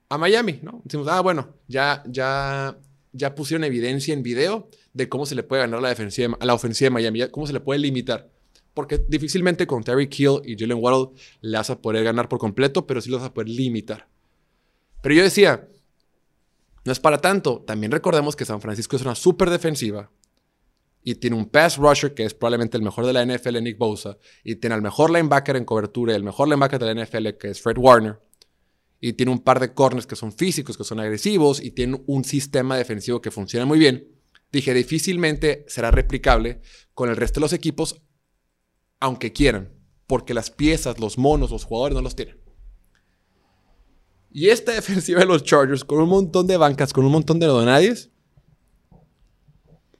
a 0.08 0.18
Miami, 0.18 0.60
¿no? 0.62 0.80
Decimos, 0.84 1.08
ah, 1.08 1.20
bueno, 1.20 1.54
ya, 1.66 2.02
ya, 2.06 2.78
ya 3.12 3.34
pusieron 3.34 3.64
evidencia 3.64 4.14
en 4.14 4.22
video 4.22 4.70
de 4.94 5.08
cómo 5.08 5.26
se 5.26 5.34
le 5.34 5.42
puede 5.42 5.62
ganar 5.62 5.82
la, 5.82 5.90
defensiva, 5.90 6.38
la 6.40 6.54
ofensiva 6.54 6.86
de 6.86 6.90
Miami, 6.90 7.30
cómo 7.30 7.46
se 7.46 7.52
le 7.52 7.60
puede 7.60 7.80
limitar. 7.80 8.30
Porque 8.72 9.04
difícilmente 9.08 9.66
con 9.66 9.82
Terry 9.82 10.08
Kill 10.08 10.40
y 10.44 10.56
Jalen 10.56 10.78
Waddle 10.80 11.10
le 11.40 11.58
vas 11.58 11.68
a 11.68 11.80
poder 11.80 12.04
ganar 12.04 12.28
por 12.28 12.38
completo, 12.38 12.86
pero 12.86 13.00
sí 13.00 13.10
lo 13.10 13.18
vas 13.18 13.26
a 13.26 13.34
poder 13.34 13.48
limitar. 13.48 14.08
Pero 15.02 15.14
yo 15.14 15.22
decía, 15.22 15.68
no 16.84 16.92
es 16.92 17.00
para 17.00 17.18
tanto. 17.18 17.62
También 17.66 17.92
recordemos 17.92 18.36
que 18.36 18.44
San 18.44 18.60
Francisco 18.60 18.96
es 18.96 19.02
una 19.02 19.14
súper 19.14 19.50
defensiva 19.50 20.10
y 21.10 21.14
tiene 21.14 21.36
un 21.36 21.48
pass 21.48 21.78
rusher 21.78 22.12
que 22.12 22.24
es 22.24 22.34
probablemente 22.34 22.76
el 22.76 22.82
mejor 22.82 23.06
de 23.06 23.14
la 23.14 23.24
NFL, 23.24 23.62
Nick 23.62 23.78
Bosa, 23.78 24.18
y 24.44 24.56
tiene 24.56 24.74
al 24.74 24.82
mejor 24.82 25.08
linebacker 25.10 25.56
en 25.56 25.64
cobertura 25.64 26.12
y 26.12 26.16
el 26.16 26.22
mejor 26.22 26.48
linebacker 26.48 26.78
de 26.78 26.94
la 26.94 27.02
NFL, 27.02 27.28
que 27.40 27.48
es 27.48 27.62
Fred 27.62 27.78
Warner, 27.78 28.20
y 29.00 29.14
tiene 29.14 29.32
un 29.32 29.38
par 29.38 29.58
de 29.58 29.72
corners 29.72 30.06
que 30.06 30.16
son 30.16 30.32
físicos, 30.32 30.76
que 30.76 30.84
son 30.84 31.00
agresivos, 31.00 31.62
y 31.62 31.70
tiene 31.70 32.02
un 32.06 32.24
sistema 32.24 32.76
defensivo 32.76 33.22
que 33.22 33.30
funciona 33.30 33.64
muy 33.64 33.78
bien, 33.78 34.06
dije, 34.52 34.74
difícilmente 34.74 35.64
será 35.66 35.90
replicable 35.90 36.60
con 36.92 37.08
el 37.08 37.16
resto 37.16 37.40
de 37.40 37.44
los 37.44 37.54
equipos, 37.54 38.02
aunque 39.00 39.32
quieran, 39.32 39.72
porque 40.06 40.34
las 40.34 40.50
piezas, 40.50 41.00
los 41.00 41.16
monos, 41.16 41.50
los 41.50 41.64
jugadores 41.64 41.96
no 41.96 42.02
los 42.02 42.16
tienen. 42.16 42.38
Y 44.30 44.50
esta 44.50 44.72
defensiva 44.74 45.20
de 45.20 45.26
los 45.26 45.42
Chargers, 45.42 45.86
con 45.86 46.02
un 46.02 46.10
montón 46.10 46.46
de 46.46 46.58
bancas, 46.58 46.92
con 46.92 47.06
un 47.06 47.12
montón 47.12 47.38
de 47.38 47.46
donadies, 47.46 48.10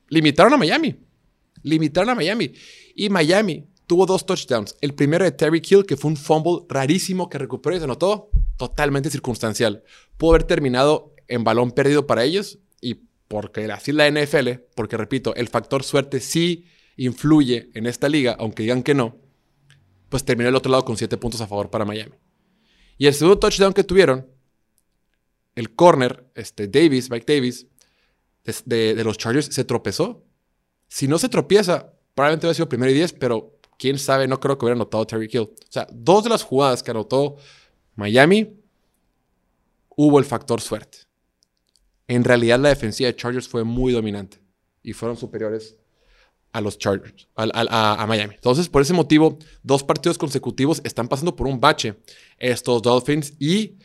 limitaron 0.09 0.53
a 0.53 0.57
Miami. 0.57 0.97
Limitaron 1.63 2.11
a 2.11 2.15
Miami. 2.15 2.53
Y 2.95 3.09
Miami 3.09 3.69
tuvo 3.87 4.07
dos 4.07 4.27
touchdowns. 4.27 4.77
El 4.81 4.95
primero 4.95 5.25
de 5.25 5.33
Terry 5.33 5.61
Kill, 5.61 5.87
que 5.87 5.97
fue 5.97 6.11
un 6.11 6.17
fumble 6.17 6.67
rarísimo 6.69 7.29
que 7.29 7.39
recuperó 7.39 7.77
y 7.77 7.79
se 7.79 7.85
anotó. 7.85 8.31
Totalmente 8.57 9.11
circunstancial. 9.11 9.83
Pudo 10.17 10.31
haber 10.33 10.45
terminado 10.45 11.15
en 11.27 11.45
balón 11.45 11.73
perdido 11.73 12.07
para 12.07 12.25
ellos. 12.25 12.59
Y 12.81 13.03
porque 13.29 13.71
así 13.71 13.93
la 13.93 14.11
NFL, 14.11 14.51
porque 14.75 14.97
repito, 14.97 15.35
el 15.35 15.49
factor 15.49 15.85
suerte 15.85 16.21
sí 16.21 16.67
influye 16.97 17.71
en 17.75 17.87
esta 17.87 18.09
liga, 18.09 18.37
aunque 18.39 18.65
digan 18.65 18.83
que 18.83 18.95
no, 18.95 19.17
pues 20.09 20.25
terminó 20.25 20.49
el 20.49 20.57
otro 20.57 20.71
lado 20.71 20.85
con 20.85 20.97
siete 20.97 21.17
puntos 21.17 21.41
a 21.41 21.47
favor 21.47 21.71
para 21.71 21.85
Miami. 21.85 22.15
Y 22.99 23.07
el 23.07 23.15
segundo 23.15 23.39
touchdown 23.39 23.73
que 23.73 23.85
tuvieron, 23.85 24.27
el 25.55 25.75
corner, 25.75 26.31
este 26.35 26.67
Davis, 26.67 27.11
Mike 27.11 27.33
Davis, 27.33 27.67
de, 28.65 29.03
los 29.05 29.19
Chargers, 29.19 29.47
se 29.47 29.65
tropezó. 29.65 30.25
Si 30.89 31.09
no 31.09 31.19
se 31.19 31.29
tropieza, 31.29 31.93
probablemente 32.15 32.47
hubiera 32.47 32.55
sido 32.55 32.69
primero 32.69 32.91
y 32.91 32.95
diez, 32.95 33.13
pero 33.13 33.59
quién 33.79 33.99
sabe, 33.99 34.27
no 34.27 34.41
creo 34.41 34.59
que 34.59 34.65
hubiera 34.65 34.77
anotado 34.77 35.07
Terry 35.07 35.29
Kill. 35.29 35.43
O 35.43 35.55
sea, 35.69 35.87
dos 35.93 36.25
de 36.25 36.31
las 36.31 36.43
jugadas 36.43 36.83
que 36.83 36.91
anotó 36.91 37.37
Miami, 37.95 38.59
hubo 39.97 40.19
el 40.19 40.25
factor 40.25 40.61
suerte. 40.61 40.99
En 42.07 42.25
realidad, 42.25 42.59
la 42.59 42.71
defensiva 42.71 43.09
de 43.09 43.17
Chargers 43.17 43.49
fue 43.49 43.65
muy 43.65 43.93
dominante 43.93 44.41
y 44.83 44.93
fueron 44.93 45.17
superiores 45.17 45.77
a 46.53 46.61
los 46.61 46.79
Chargers, 46.79 47.29
a, 47.35 48.07
Miami. 48.07 48.35
Entonces, 48.35 48.69
por 48.69 48.83
ese 48.83 48.95
motivo, 48.95 49.39
dos 49.63 49.85
partidos 49.85 50.17
consecutivos 50.17 50.81
están 50.85 51.09
pasando 51.09 51.37
por 51.37 51.47
un 51.47 51.61
bache 51.61 51.97
estos 52.39 52.83
Dolphins 52.83 53.35
y 53.39 53.77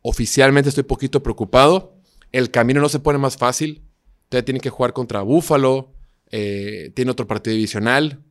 oficialmente 0.00 0.70
estoy 0.70 0.84
poquito 0.84 1.22
preocupado. 1.22 1.98
El 2.32 2.50
camino 2.50 2.80
no 2.80 2.88
se 2.88 3.00
pone 3.00 3.18
más 3.18 3.36
fácil. 3.36 3.82
Todavía 4.28 4.44
tienen 4.44 4.60
que 4.60 4.70
jugar 4.70 4.92
contra 4.92 5.22
Buffalo, 5.22 5.92
eh, 6.30 6.92
tiene 6.94 7.10
otro 7.10 7.26
partido 7.26 7.54
divisional. 7.54 8.22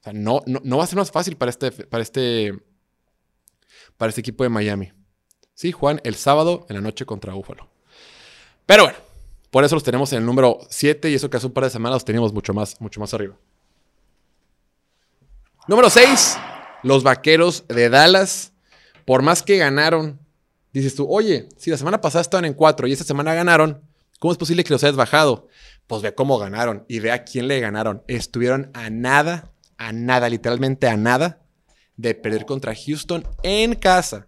O 0.00 0.04
sea, 0.04 0.12
no, 0.12 0.42
no, 0.46 0.76
va 0.76 0.84
a 0.84 0.86
ser 0.86 0.96
más 0.96 1.10
fácil 1.10 1.36
para 1.36 1.50
este, 1.50 1.70
para 1.70 2.02
este, 2.02 2.52
para 3.96 4.10
este 4.10 4.20
equipo 4.20 4.42
de 4.44 4.50
Miami. 4.50 4.92
Sí, 5.54 5.72
Juan, 5.72 6.00
el 6.04 6.16
sábado 6.16 6.66
en 6.68 6.76
la 6.76 6.82
noche 6.82 7.06
contra 7.06 7.32
Buffalo. 7.32 7.68
Pero 8.66 8.84
bueno, 8.84 8.98
por 9.50 9.64
eso 9.64 9.76
los 9.76 9.84
tenemos 9.84 10.12
en 10.12 10.18
el 10.18 10.26
número 10.26 10.58
7 10.68 11.10
y 11.10 11.14
eso 11.14 11.30
que 11.30 11.36
hace 11.36 11.46
un 11.46 11.52
par 11.52 11.64
de 11.64 11.70
semanas 11.70 11.96
los 11.96 12.04
teníamos 12.04 12.32
mucho 12.32 12.52
más, 12.52 12.80
mucho 12.80 12.98
más 12.98 13.14
arriba. 13.14 13.36
Número 15.68 15.88
6, 15.88 16.36
los 16.82 17.04
Vaqueros 17.04 17.66
de 17.68 17.88
Dallas. 17.88 18.52
Por 19.06 19.22
más 19.22 19.42
que 19.42 19.58
ganaron, 19.58 20.18
dices 20.72 20.94
tú, 20.94 21.06
oye, 21.08 21.48
si 21.56 21.70
la 21.70 21.76
semana 21.76 22.00
pasada 22.00 22.22
estaban 22.22 22.46
en 22.46 22.54
4 22.54 22.86
y 22.86 22.92
esta 22.92 23.04
semana 23.04 23.32
ganaron, 23.32 23.80
¿cómo 24.18 24.32
es 24.32 24.38
posible 24.38 24.64
que 24.64 24.72
los 24.72 24.82
hayas 24.84 24.96
bajado? 24.96 25.48
Pues 25.86 26.02
ve 26.02 26.14
cómo 26.14 26.38
ganaron 26.38 26.84
y 26.88 27.00
ve 27.00 27.12
a 27.12 27.24
quién 27.24 27.48
le 27.48 27.60
ganaron. 27.60 28.02
Estuvieron 28.08 28.70
a 28.74 28.90
nada, 28.90 29.52
a 29.76 29.92
nada, 29.92 30.28
literalmente 30.28 30.88
a 30.88 30.96
nada 30.96 31.46
de 31.96 32.14
perder 32.14 32.46
contra 32.46 32.74
Houston 32.74 33.24
en 33.42 33.74
casa, 33.74 34.26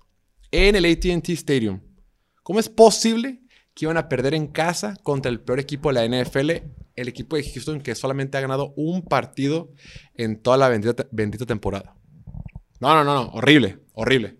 en 0.50 0.76
el 0.76 0.85
ATT 0.85 1.31
Stadium. 1.31 1.81
¿Cómo 2.43 2.61
es 2.61 2.69
posible 2.69 3.40
que 3.76 3.85
iban 3.85 3.99
a 3.99 4.09
perder 4.09 4.33
en 4.33 4.47
casa 4.47 4.97
contra 5.02 5.31
el 5.31 5.40
peor 5.40 5.61
equipo 5.61 5.93
de 5.93 5.95
la 6.09 6.25
NFL, 6.25 6.50
el 6.97 7.09
equipo 7.09 7.37
de 7.37 7.45
Houston 7.45 7.83
que 7.83 7.95
solamente 7.95 8.38
ha 8.38 8.40
ganado 8.40 8.73
un 8.75 9.02
partido 9.02 9.71
en 10.14 10.40
toda 10.40 10.57
la 10.57 10.71
bendita, 10.71 11.45
temporada. 11.45 11.95
No, 12.81 12.95
no, 12.95 13.05
no, 13.05 13.14
no, 13.14 13.28
horrible, 13.33 13.81
horrible. 13.93 14.38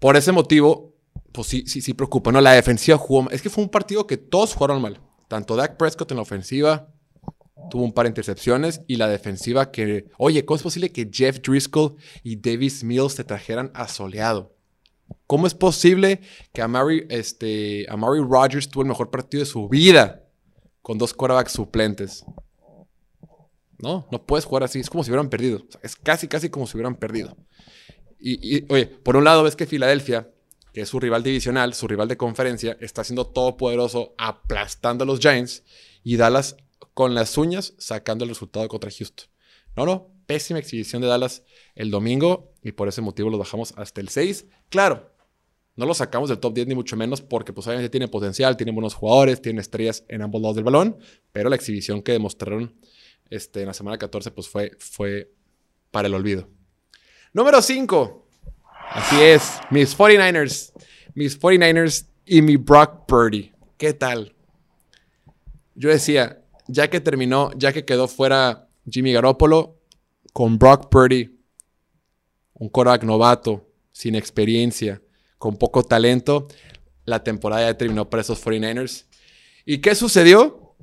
Por 0.00 0.16
ese 0.16 0.32
motivo, 0.32 0.95
pues 1.36 1.48
sí, 1.48 1.66
sí, 1.66 1.94
preocupa, 1.94 2.32
¿no? 2.32 2.40
La 2.40 2.52
defensiva 2.52 2.96
jugó, 2.98 3.30
es 3.30 3.42
que 3.42 3.50
fue 3.50 3.62
un 3.62 3.70
partido 3.70 4.06
que 4.06 4.16
todos 4.16 4.54
jugaron 4.54 4.80
mal. 4.80 5.00
Tanto 5.28 5.54
Dak 5.54 5.76
Prescott 5.76 6.10
en 6.10 6.16
la 6.16 6.22
ofensiva, 6.22 6.88
tuvo 7.70 7.84
un 7.84 7.92
par 7.92 8.04
de 8.04 8.10
intercepciones 8.10 8.80
y 8.86 8.96
la 8.96 9.08
defensiva 9.08 9.70
que, 9.70 10.06
oye, 10.18 10.44
¿cómo 10.44 10.56
es 10.56 10.62
posible 10.62 10.90
que 10.90 11.08
Jeff 11.12 11.40
Driscoll 11.40 11.96
y 12.22 12.36
Davis 12.36 12.82
Mills 12.82 13.16
te 13.16 13.24
trajeran 13.24 13.70
asoleado? 13.74 14.56
¿Cómo 15.26 15.46
es 15.46 15.54
posible 15.54 16.20
que 16.52 16.62
Amari, 16.62 17.06
este, 17.10 17.86
Amari 17.88 18.20
Rogers 18.20 18.68
tuvo 18.68 18.82
el 18.82 18.88
mejor 18.88 19.10
partido 19.10 19.42
de 19.42 19.50
su 19.50 19.68
vida 19.68 20.24
con 20.82 20.98
dos 20.98 21.12
quarterbacks 21.12 21.52
suplentes? 21.52 22.24
No, 23.78 24.08
no 24.10 24.24
puedes 24.24 24.44
jugar 24.44 24.64
así. 24.64 24.80
Es 24.80 24.88
como 24.88 25.04
si 25.04 25.10
hubieran 25.10 25.28
perdido. 25.28 25.66
es 25.82 25.96
casi, 25.96 26.28
casi 26.28 26.48
como 26.48 26.66
si 26.66 26.76
hubieran 26.76 26.96
perdido. 26.96 27.36
Y, 28.18 28.64
oye, 28.72 28.86
por 28.86 29.16
un 29.16 29.24
lado 29.24 29.42
ves 29.42 29.56
que 29.56 29.66
Filadelfia, 29.66 30.30
que 30.76 30.82
es 30.82 30.90
su 30.90 31.00
rival 31.00 31.22
divisional, 31.22 31.72
su 31.72 31.88
rival 31.88 32.06
de 32.06 32.18
conferencia, 32.18 32.76
está 32.82 33.02
siendo 33.02 33.26
todopoderoso, 33.28 34.14
aplastando 34.18 35.04
a 35.04 35.06
los 35.06 35.20
Giants, 35.20 35.64
y 36.04 36.18
Dallas 36.18 36.58
con 36.92 37.14
las 37.14 37.38
uñas 37.38 37.72
sacando 37.78 38.24
el 38.24 38.28
resultado 38.28 38.68
contra 38.68 38.90
Houston. 38.90 39.26
No, 39.74 39.86
no, 39.86 40.10
pésima 40.26 40.58
exhibición 40.58 41.00
de 41.00 41.08
Dallas 41.08 41.44
el 41.76 41.90
domingo 41.90 42.52
y 42.62 42.72
por 42.72 42.88
ese 42.88 43.00
motivo 43.00 43.30
lo 43.30 43.38
bajamos 43.38 43.72
hasta 43.78 44.02
el 44.02 44.10
6. 44.10 44.48
Claro, 44.68 45.14
no 45.76 45.86
lo 45.86 45.94
sacamos 45.94 46.28
del 46.28 46.40
top 46.40 46.52
10 46.52 46.66
ni 46.66 46.74
mucho 46.74 46.94
menos 46.94 47.22
porque 47.22 47.54
pues 47.54 47.66
obviamente 47.68 47.88
tiene 47.88 48.08
potencial, 48.08 48.58
tiene 48.58 48.72
buenos 48.72 48.92
jugadores, 48.92 49.40
tiene 49.40 49.62
estrellas 49.62 50.04
en 50.08 50.20
ambos 50.20 50.42
lados 50.42 50.56
del 50.56 50.64
balón, 50.64 50.98
pero 51.32 51.48
la 51.48 51.56
exhibición 51.56 52.02
que 52.02 52.12
demostraron 52.12 52.78
este, 53.30 53.62
en 53.62 53.68
la 53.68 53.72
semana 53.72 53.96
14 53.96 54.30
pues 54.30 54.46
fue, 54.46 54.76
fue 54.78 55.32
para 55.90 56.06
el 56.06 56.12
olvido. 56.12 56.50
Número 57.32 57.62
5. 57.62 58.25
Así 58.90 59.20
es, 59.20 59.60
mis 59.70 59.96
49ers. 59.96 60.72
Mis 61.14 61.40
49ers 61.40 62.06
y 62.24 62.42
mi 62.42 62.56
Brock 62.56 63.06
Purdy. 63.06 63.52
¿Qué 63.78 63.92
tal? 63.92 64.34
Yo 65.74 65.90
decía, 65.90 66.42
ya 66.68 66.88
que 66.88 67.00
terminó, 67.00 67.50
ya 67.56 67.72
que 67.72 67.84
quedó 67.84 68.08
fuera 68.08 68.68
Jimmy 68.90 69.12
Garoppolo, 69.12 69.78
con 70.32 70.58
Brock 70.58 70.90
Purdy, 70.90 71.38
un 72.54 72.68
quarterback 72.68 73.04
novato, 73.04 73.68
sin 73.92 74.14
experiencia, 74.14 75.00
con 75.38 75.56
poco 75.56 75.82
talento, 75.82 76.48
la 77.06 77.22
temporada 77.22 77.70
ya 77.70 77.78
terminó 77.78 78.10
para 78.10 78.20
esos 78.20 78.44
49ers. 78.44 79.06
¿Y 79.64 79.78
qué 79.78 79.94
sucedió? 79.94 80.74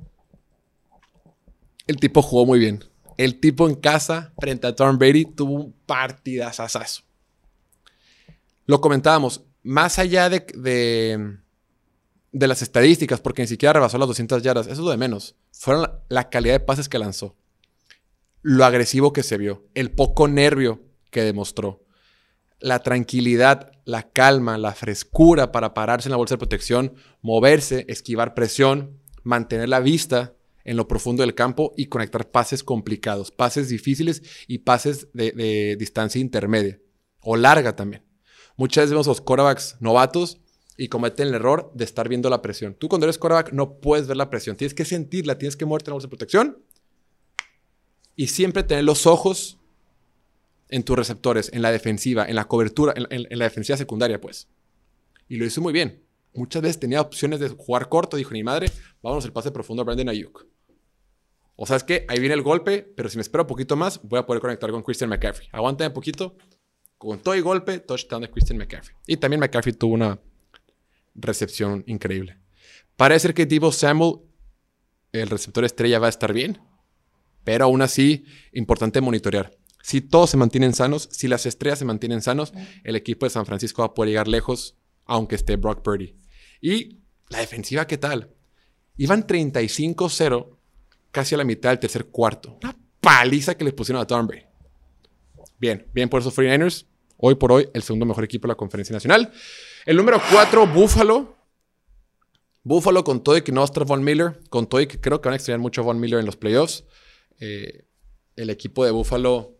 El 1.86 1.96
tipo 1.96 2.22
jugó 2.22 2.46
muy 2.46 2.58
bien. 2.58 2.84
El 3.16 3.38
tipo 3.38 3.68
en 3.68 3.76
casa, 3.76 4.32
frente 4.38 4.66
a 4.66 4.74
Tom 4.74 4.98
Brady, 4.98 5.26
tuvo 5.26 5.54
un 5.54 5.72
partidazazazo. 5.86 7.03
Lo 8.66 8.80
comentábamos, 8.80 9.44
más 9.62 9.98
allá 9.98 10.28
de, 10.30 10.46
de, 12.32 12.46
las 12.46 12.62
estadísticas, 12.62 13.20
porque 13.20 13.42
ni 13.42 13.48
siquiera 13.48 13.74
rebasó 13.74 13.98
las 13.98 14.08
200 14.08 14.42
yardas, 14.42 14.66
eso 14.66 14.74
es 14.74 14.78
lo 14.80 14.90
de 14.90 14.96
menos. 14.96 15.36
Fueron 15.52 15.90
la 16.08 16.30
calidad 16.30 16.54
de 16.54 16.60
pases 16.60 16.88
que 16.88 16.98
lanzó 16.98 17.36
lo 18.44 18.66
agresivo 18.66 19.14
que 19.14 19.22
se 19.22 19.38
vio, 19.38 19.66
el 19.72 19.90
poco 19.90 20.28
nervio 20.28 20.82
que 21.10 21.22
demostró, 21.22 21.82
la 22.60 22.80
tranquilidad, 22.80 23.72
la 23.86 24.10
calma, 24.10 24.58
la 24.58 24.74
frescura 24.74 25.50
para 25.50 25.72
pararse 25.72 26.08
en 26.08 26.10
la 26.10 26.18
bolsa 26.18 26.34
de 26.34 26.40
protección, 26.40 26.94
moverse, 27.22 27.86
esquivar 27.88 28.34
presión, 28.34 29.00
mantener 29.22 29.70
la 29.70 29.80
vista 29.80 30.34
en 30.64 30.76
lo 30.76 30.86
profundo 30.86 31.22
del 31.22 31.34
campo 31.34 31.72
y 31.74 31.86
conectar 31.86 32.30
pases 32.30 32.62
complicados, 32.62 33.30
pases 33.30 33.70
difíciles 33.70 34.22
y 34.46 34.58
pases 34.58 35.08
de, 35.14 35.76
distancia 35.78 36.20
intermedia 36.20 36.78
o 37.20 37.36
larga 37.36 37.74
también. 37.74 38.02
Muchas 38.56 38.82
veces 38.82 38.90
vemos 38.90 39.06
los 39.06 39.20
quarterbacks 39.20 39.76
novatos 39.80 40.38
y 40.76 40.88
cometen 40.88 41.28
el 41.28 41.34
error 41.34 41.70
de 41.74 41.84
estar 41.84 42.08
viendo 42.08 42.30
la 42.30 42.42
presión. 42.42 42.74
Tú 42.74 42.88
cuando 42.88 43.06
eres 43.06 43.18
quarterback 43.18 43.52
no 43.52 43.78
puedes 43.80 44.06
ver 44.06 44.16
la 44.16 44.30
presión, 44.30 44.56
tienes 44.56 44.74
que 44.74 44.84
sentirla, 44.84 45.38
tienes 45.38 45.56
que 45.56 45.66
moverte 45.66 45.90
en 45.90 45.92
la 45.92 45.94
bolsa 45.94 46.06
de 46.06 46.10
protección 46.10 46.58
y 48.16 48.28
siempre 48.28 48.62
tener 48.62 48.84
los 48.84 49.06
ojos 49.06 49.58
en 50.68 50.82
tus 50.82 50.96
receptores, 50.96 51.50
en 51.52 51.62
la 51.62 51.70
defensiva, 51.70 52.24
en 52.24 52.36
la 52.36 52.46
cobertura, 52.46 52.94
en, 52.96 53.38
la 53.38 53.44
defensiva 53.44 53.76
secundaria, 53.76 54.20
pues. 54.20 54.48
Y 55.28 55.36
lo 55.36 55.44
hizo 55.44 55.60
muy 55.60 55.72
bien. 55.72 56.02
Muchas 56.34 56.62
veces 56.62 56.80
tenía 56.80 57.00
opciones 57.00 57.38
de 57.40 57.48
jugar 57.48 57.88
corto. 57.88 58.16
Dijo, 58.16 58.32
ni 58.32 58.42
madre, 58.42 58.70
vámonos 59.02 59.24
el 59.24 59.32
pase 59.32 59.50
profundo 59.52 59.82
a 59.82 59.84
Brandon 59.84 60.08
Ayuk. 60.08 60.46
O 61.56 61.66
sea, 61.66 61.76
es 61.76 61.84
que 61.84 62.04
ahí 62.08 62.18
viene 62.18 62.34
el 62.34 62.42
golpe, 62.42 62.82
pero 62.82 63.08
si 63.08 63.16
me 63.16 63.22
espero 63.22 63.44
un 63.44 63.48
poquito 63.48 63.76
más, 63.76 64.00
voy 64.02 64.18
a 64.18 64.26
poder 64.26 64.40
conectar 64.40 64.70
con 64.70 64.82
Christian 64.82 65.10
McCaffrey. 65.10 65.48
Aguántame 65.52 65.88
un 65.88 65.94
poquito. 65.94 66.36
Con 67.04 67.18
todo 67.18 67.34
y 67.34 67.42
golpe, 67.42 67.80
touchdown 67.80 68.22
de 68.22 68.30
Christian 68.30 68.56
McCaffrey. 68.56 68.96
Y 69.06 69.18
también 69.18 69.38
McCaffrey 69.38 69.74
tuvo 69.74 69.92
una 69.92 70.18
recepción 71.14 71.84
increíble. 71.86 72.38
Parece 72.96 73.34
que 73.34 73.44
Divo 73.44 73.72
Samuel, 73.72 74.20
el 75.12 75.28
receptor 75.28 75.66
estrella, 75.66 75.98
va 75.98 76.06
a 76.06 76.08
estar 76.08 76.32
bien. 76.32 76.62
Pero 77.44 77.66
aún 77.66 77.82
así, 77.82 78.24
importante 78.54 79.02
monitorear. 79.02 79.54
Si 79.82 80.00
todos 80.00 80.30
se 80.30 80.38
mantienen 80.38 80.72
sanos, 80.72 81.10
si 81.12 81.28
las 81.28 81.44
estrellas 81.44 81.78
se 81.78 81.84
mantienen 81.84 82.22
sanos, 82.22 82.54
el 82.84 82.96
equipo 82.96 83.26
de 83.26 83.30
San 83.30 83.44
Francisco 83.44 83.82
va 83.82 83.88
a 83.88 83.94
poder 83.94 84.08
llegar 84.08 84.26
lejos, 84.26 84.78
aunque 85.04 85.34
esté 85.34 85.56
Brock 85.56 85.82
Purdy. 85.82 86.16
Y 86.62 87.00
la 87.28 87.40
defensiva, 87.40 87.86
¿qué 87.86 87.98
tal? 87.98 88.30
Iban 88.96 89.26
35-0 89.26 90.56
casi 91.10 91.34
a 91.34 91.38
la 91.38 91.44
mitad 91.44 91.68
del 91.68 91.80
tercer 91.80 92.06
cuarto. 92.06 92.58
Una 92.62 92.74
paliza 92.98 93.58
que 93.58 93.64
les 93.64 93.74
pusieron 93.74 94.00
a 94.00 94.06
Tom 94.06 94.26
Bien, 95.58 95.86
bien 95.92 96.08
por 96.08 96.22
esos 96.22 96.34
49ers. 96.34 96.86
Hoy 97.26 97.36
por 97.36 97.52
hoy, 97.52 97.70
el 97.72 97.82
segundo 97.82 98.04
mejor 98.04 98.22
equipo 98.24 98.46
de 98.46 98.52
la 98.52 98.54
Conferencia 98.54 98.92
Nacional. 98.92 99.32
El 99.86 99.96
número 99.96 100.20
4, 100.30 100.66
Buffalo. 100.66 101.34
Buffalo 102.62 103.02
con 103.02 103.24
todo 103.24 103.38
y 103.38 103.42
no 103.50 103.66
Von 103.66 104.04
Miller. 104.04 104.40
Con 104.50 104.66
todo 104.66 104.82
creo 104.86 105.22
que 105.22 105.28
van 105.30 105.32
a 105.32 105.36
extrañar 105.36 105.58
mucho 105.58 105.80
a 105.80 105.84
Von 105.84 105.98
Miller 105.98 106.20
en 106.20 106.26
los 106.26 106.36
playoffs. 106.36 106.84
Eh, 107.40 107.86
el 108.36 108.50
equipo 108.50 108.84
de 108.84 108.90
Buffalo 108.90 109.56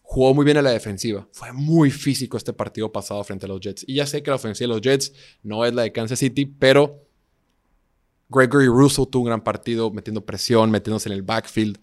jugó 0.00 0.32
muy 0.32 0.46
bien 0.46 0.56
a 0.56 0.62
la 0.62 0.70
defensiva. 0.70 1.28
Fue 1.32 1.52
muy 1.52 1.90
físico 1.90 2.38
este 2.38 2.54
partido 2.54 2.90
pasado 2.90 3.22
frente 3.24 3.44
a 3.44 3.48
los 3.50 3.60
Jets. 3.60 3.84
Y 3.86 3.96
ya 3.96 4.06
sé 4.06 4.22
que 4.22 4.30
la 4.30 4.36
ofensiva 4.36 4.68
de 4.68 4.74
los 4.74 4.80
Jets 4.80 5.12
no 5.42 5.66
es 5.66 5.74
la 5.74 5.82
de 5.82 5.92
Kansas 5.92 6.18
City, 6.18 6.46
pero 6.46 7.06
Gregory 8.30 8.68
Russo 8.68 9.04
tuvo 9.04 9.24
un 9.24 9.26
gran 9.26 9.44
partido 9.44 9.90
metiendo 9.90 10.24
presión, 10.24 10.70
metiéndose 10.70 11.10
en 11.10 11.14
el 11.14 11.22
backfield, 11.22 11.78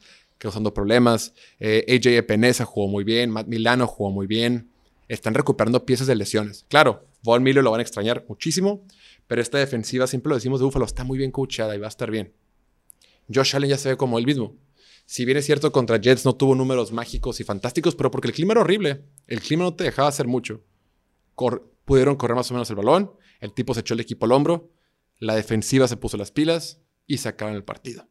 causando 0.46 0.74
problemas. 0.74 1.34
Eh, 1.60 1.84
AJ 1.90 2.18
Epinesa 2.18 2.66
jugó 2.66 2.88
muy 2.88 3.04
bien, 3.04 3.32
Matt 3.32 3.48
Milano 3.48 3.88
jugó 3.88 4.12
muy 4.12 4.28
bien. 4.28 4.70
Están 5.08 5.34
recuperando 5.34 5.86
piezas 5.86 6.06
de 6.06 6.16
lesiones. 6.16 6.66
Claro, 6.70 7.08
Von 7.24 7.42
Miller 7.42 7.64
lo 7.64 7.72
van 7.72 7.80
a 7.80 7.84
extrañar 7.84 8.26
muchísimo, 8.30 8.86
pero 9.28 9.42
esta 9.42 9.58
defensiva, 9.58 10.06
siempre 10.06 10.30
lo 10.30 10.36
decimos 10.36 10.60
de 10.60 10.66
Buffalo, 10.66 10.86
está 10.86 11.04
muy 11.04 11.18
bien 11.18 11.32
coachada 11.32 11.76
y 11.76 11.80
va 11.80 11.88
a 11.88 11.90
estar 11.90 12.12
bien. 12.12 12.32
Josh 13.34 13.56
Allen 13.56 13.72
ya 13.72 13.78
se 13.78 13.90
ve 13.90 13.98
como 13.98 14.20
él 14.20 14.26
mismo. 14.28 14.56
Si 15.08 15.26
bien 15.26 15.38
es 15.38 15.46
cierto, 15.46 15.72
contra 15.72 16.00
Jets 16.00 16.26
no 16.26 16.36
tuvo 16.36 16.54
números 16.54 16.92
mágicos 16.92 17.40
y 17.40 17.44
fantásticos, 17.44 17.96
pero 17.96 18.12
porque 18.12 18.28
el 18.28 18.34
clima 18.34 18.54
era 18.54 18.62
horrible. 18.62 19.04
El 19.28 19.42
clima 19.42 19.64
no 19.64 19.74
te 19.74 19.84
dejaba 19.84 20.10
hacer 20.10 20.28
mucho. 20.28 20.64
pudieron 21.86 22.16
correr 22.16 22.36
más 22.36 22.52
o 22.52 22.54
menos 22.54 22.70
el 22.70 22.76
balón. 22.76 23.12
El 23.40 23.54
tipo 23.54 23.74
se 23.74 23.80
echó 23.80 23.96
el 23.96 24.00
equipo 24.00 24.26
al 24.26 24.32
hombro. 24.32 24.72
La 25.20 25.36
defensiva 25.36 25.88
se 25.88 25.98
puso 25.98 26.18
las 26.18 26.32
pilas 26.32 26.82
y 27.08 27.18
sacaron 27.18 27.56
el 27.56 27.64
partido. 27.64 28.08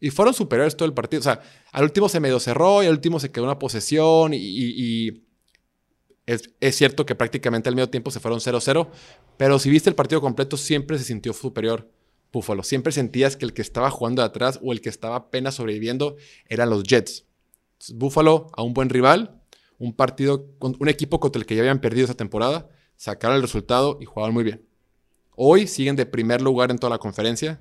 Y 0.00 0.10
fueron 0.10 0.34
superiores 0.34 0.76
todo 0.76 0.86
el 0.86 0.94
partido. 0.94 1.20
O 1.20 1.24
sea, 1.24 1.40
al 1.72 1.84
último 1.84 2.08
se 2.08 2.20
medio 2.20 2.38
cerró 2.38 2.82
y 2.82 2.86
al 2.86 2.92
último 2.92 3.18
se 3.18 3.30
quedó 3.30 3.44
una 3.44 3.58
posesión. 3.58 4.32
Y, 4.34 5.24
es, 6.26 6.76
cierto 6.76 7.06
que 7.06 7.14
prácticamente 7.14 7.68
al 7.68 7.74
medio 7.74 7.88
tiempo 7.88 8.10
se 8.10 8.20
fueron 8.20 8.40
0-0. 8.40 8.88
Pero 9.36 9.58
si 9.58 9.70
viste 9.70 9.90
el 9.90 9.96
partido 9.96 10.20
completo, 10.20 10.56
siempre 10.56 10.98
se 10.98 11.04
sintió 11.04 11.32
superior 11.32 11.90
Buffalo. 12.32 12.62
Siempre 12.62 12.92
sentías 12.92 13.36
que 13.36 13.44
el 13.44 13.54
que 13.54 13.62
estaba 13.62 13.90
jugando 13.90 14.22
de 14.22 14.26
atrás 14.26 14.60
o 14.62 14.72
el 14.72 14.80
que 14.80 14.88
estaba 14.88 15.16
apenas 15.16 15.54
sobreviviendo 15.54 16.16
eran 16.46 16.70
los 16.70 16.84
Jets. 16.84 17.24
Buffalo 17.94 18.48
a 18.54 18.62
un 18.62 18.74
buen 18.74 18.90
rival, 18.90 19.40
un 19.78 19.94
partido, 19.94 20.46
un 20.60 20.88
equipo 20.88 21.20
contra 21.20 21.40
el 21.40 21.46
que 21.46 21.54
ya 21.54 21.62
habían 21.62 21.80
perdido 21.80 22.04
esa 22.04 22.14
temporada, 22.14 22.68
sacaron 22.96 23.36
el 23.36 23.42
resultado 23.42 23.98
y 24.00 24.04
jugaban 24.04 24.34
muy 24.34 24.44
bien. 24.44 24.68
Hoy 25.36 25.68
siguen 25.68 25.96
de 25.96 26.04
primer 26.04 26.42
lugar 26.42 26.70
en 26.70 26.78
toda 26.78 26.90
la 26.90 26.98
conferencia. 26.98 27.60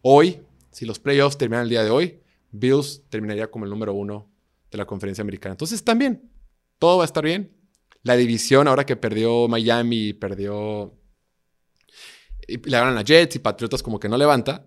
Hoy, 0.00 0.42
si 0.76 0.84
los 0.84 0.98
playoffs 0.98 1.38
terminan 1.38 1.62
el 1.62 1.70
día 1.70 1.82
de 1.82 1.88
hoy, 1.88 2.20
Bills 2.50 3.00
terminaría 3.08 3.50
como 3.50 3.64
el 3.64 3.70
número 3.70 3.94
uno 3.94 4.30
de 4.70 4.76
la 4.76 4.84
conferencia 4.84 5.22
americana. 5.22 5.54
Entonces 5.54 5.82
también, 5.82 6.30
todo 6.78 6.98
va 6.98 7.04
a 7.04 7.06
estar 7.06 7.24
bien. 7.24 7.56
La 8.02 8.14
división, 8.14 8.68
ahora 8.68 8.84
que 8.84 8.94
perdió 8.94 9.48
Miami, 9.48 10.12
perdió 10.12 10.94
y 12.46 12.58
le 12.58 12.76
ganan 12.76 12.98
a 12.98 13.02
Jets 13.02 13.36
y 13.36 13.38
Patriotas 13.38 13.82
como 13.82 13.98
que 13.98 14.10
no 14.10 14.18
levanta, 14.18 14.66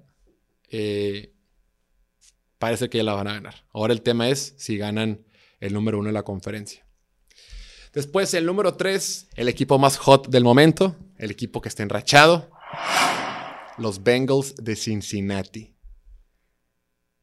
eh, 0.72 1.36
parece 2.58 2.90
que 2.90 2.98
ya 2.98 3.04
la 3.04 3.14
van 3.14 3.28
a 3.28 3.34
ganar. 3.36 3.68
Ahora 3.72 3.94
el 3.94 4.02
tema 4.02 4.30
es 4.30 4.56
si 4.58 4.78
ganan 4.78 5.24
el 5.60 5.74
número 5.74 6.00
uno 6.00 6.08
de 6.08 6.14
la 6.14 6.24
conferencia. 6.24 6.88
Después 7.94 8.34
el 8.34 8.48
número 8.48 8.74
tres, 8.74 9.28
el 9.36 9.48
equipo 9.48 9.78
más 9.78 9.98
hot 9.98 10.30
del 10.30 10.44
momento, 10.44 10.96
el 11.18 11.30
equipo 11.30 11.62
que 11.62 11.70
está 11.70 11.84
enrachado, 11.84 12.50
los 13.78 14.02
Bengals 14.02 14.56
de 14.56 14.76
Cincinnati. 14.76 15.76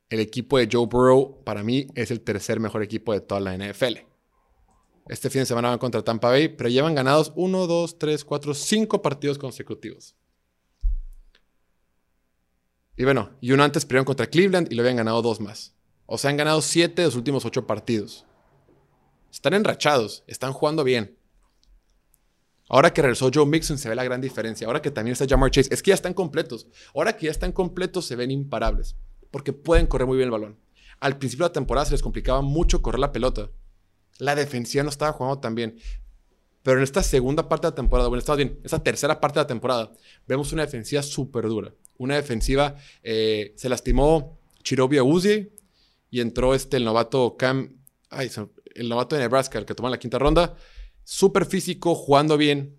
El 0.08 0.20
equipo 0.20 0.58
de 0.58 0.68
Joe 0.70 0.86
Burrow 0.86 1.42
para 1.44 1.62
mí 1.64 1.88
es 1.94 2.10
el 2.10 2.20
tercer 2.20 2.60
mejor 2.60 2.82
equipo 2.82 3.12
de 3.12 3.20
toda 3.20 3.40
la 3.40 3.56
NFL. 3.56 3.98
Este 5.08 5.30
fin 5.30 5.42
de 5.42 5.46
semana 5.46 5.68
van 5.68 5.78
contra 5.78 6.02
Tampa 6.02 6.30
Bay, 6.30 6.48
pero 6.48 6.68
llevan 6.68 6.94
ganados 6.94 7.32
1, 7.36 7.66
2, 7.66 7.98
3, 7.98 8.24
4, 8.24 8.54
5 8.54 9.02
partidos 9.02 9.38
consecutivos. 9.38 10.16
Y 12.96 13.04
bueno, 13.04 13.30
y 13.40 13.52
uno 13.52 13.62
antes 13.62 13.84
perdieron 13.84 14.06
contra 14.06 14.26
Cleveland 14.26 14.72
y 14.72 14.74
lo 14.74 14.82
habían 14.82 14.96
ganado 14.96 15.20
dos 15.22 15.40
más. 15.40 15.74
O 16.06 16.18
sea, 16.18 16.30
han 16.30 16.36
ganado 16.36 16.62
siete 16.62 17.02
de 17.02 17.08
los 17.08 17.16
últimos 17.16 17.44
ocho 17.44 17.66
partidos. 17.66 18.24
Están 19.30 19.54
enrachados, 19.54 20.24
están 20.26 20.52
jugando 20.52 20.82
bien. 20.82 21.18
Ahora 22.68 22.92
que 22.92 23.02
regresó 23.02 23.30
Joe 23.32 23.46
Mixon 23.46 23.78
se 23.78 23.88
ve 23.88 23.94
la 23.94 24.04
gran 24.04 24.20
diferencia. 24.20 24.66
Ahora 24.66 24.80
que 24.80 24.90
también 24.90 25.12
está 25.12 25.26
Jamar 25.28 25.50
Chase, 25.50 25.72
es 25.72 25.82
que 25.82 25.90
ya 25.90 25.94
están 25.94 26.14
completos. 26.14 26.66
Ahora 26.94 27.16
que 27.16 27.26
ya 27.26 27.32
están 27.32 27.52
completos 27.52 28.06
se 28.06 28.16
ven 28.16 28.30
imparables. 28.30 28.96
Porque 29.30 29.52
pueden 29.52 29.86
correr 29.86 30.06
muy 30.06 30.16
bien 30.16 30.26
el 30.26 30.32
balón. 30.32 30.58
Al 31.00 31.18
principio 31.18 31.44
de 31.44 31.50
la 31.50 31.54
temporada 31.54 31.86
se 31.86 31.92
les 31.92 32.02
complicaba 32.02 32.40
mucho 32.40 32.82
correr 32.82 33.00
la 33.00 33.12
pelota. 33.12 33.50
La 34.18 34.34
defensiva 34.34 34.82
no 34.82 34.90
estaba 34.90 35.12
jugando 35.12 35.40
tan 35.40 35.54
bien. 35.54 35.78
Pero 36.62 36.78
en 36.78 36.84
esta 36.84 37.02
segunda 37.02 37.48
parte 37.48 37.66
de 37.66 37.70
la 37.72 37.76
temporada, 37.76 38.08
bueno, 38.08 38.18
estaba 38.18 38.36
bien, 38.36 38.58
esta 38.64 38.82
tercera 38.82 39.20
parte 39.20 39.38
de 39.38 39.44
la 39.44 39.46
temporada, 39.46 39.92
vemos 40.26 40.52
una 40.52 40.62
defensiva 40.64 41.02
súper 41.02 41.46
dura 41.46 41.72
una 41.98 42.16
defensiva. 42.16 42.76
Eh, 43.02 43.54
se 43.56 43.68
lastimó 43.68 44.38
Chirobi 44.62 45.00
Uzi 45.00 45.52
y 46.10 46.20
entró 46.20 46.54
este, 46.54 46.76
el 46.76 46.84
novato 46.84 47.36
Cam, 47.36 47.82
ay, 48.10 48.30
el 48.74 48.88
novato 48.88 49.16
de 49.16 49.22
Nebraska, 49.22 49.58
el 49.58 49.66
que 49.66 49.74
tomó 49.74 49.88
la 49.88 49.98
quinta 49.98 50.18
ronda. 50.18 50.56
Súper 51.04 51.46
físico, 51.46 51.94
jugando 51.94 52.36
bien, 52.36 52.78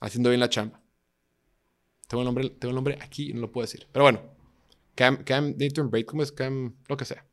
haciendo 0.00 0.30
bien 0.30 0.40
la 0.40 0.48
chamba. 0.48 0.82
Tengo 2.08 2.22
el 2.22 2.26
nombre, 2.26 2.50
tengo 2.50 2.70
el 2.70 2.74
nombre 2.74 2.98
aquí 3.00 3.32
no 3.32 3.40
lo 3.40 3.52
puedo 3.52 3.64
decir. 3.64 3.86
Pero 3.90 4.04
bueno, 4.04 4.20
Cam, 4.94 5.24
Cam 5.24 5.54
Nathan 5.58 5.90
Braid, 5.90 6.06
¿cómo 6.06 6.22
es 6.22 6.32
Cam? 6.32 6.74
Lo 6.88 6.96
que 6.96 7.04
sea. 7.04 7.26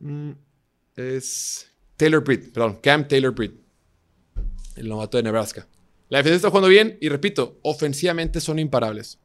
Mm, 0.00 0.32
es 0.96 1.70
Taylor 1.96 2.22
Breed, 2.24 2.52
perdón, 2.52 2.78
Cam 2.82 3.06
Taylor 3.06 3.34
Breed, 3.34 3.52
el 4.76 4.88
novato 4.88 5.16
de 5.16 5.22
Nebraska. 5.22 5.68
La 6.08 6.18
defensa 6.18 6.36
está 6.36 6.50
jugando 6.50 6.68
bien 6.68 6.98
y 7.00 7.08
repito, 7.08 7.60
ofensivamente 7.62 8.40
son 8.40 8.58
imparables. 8.58 9.18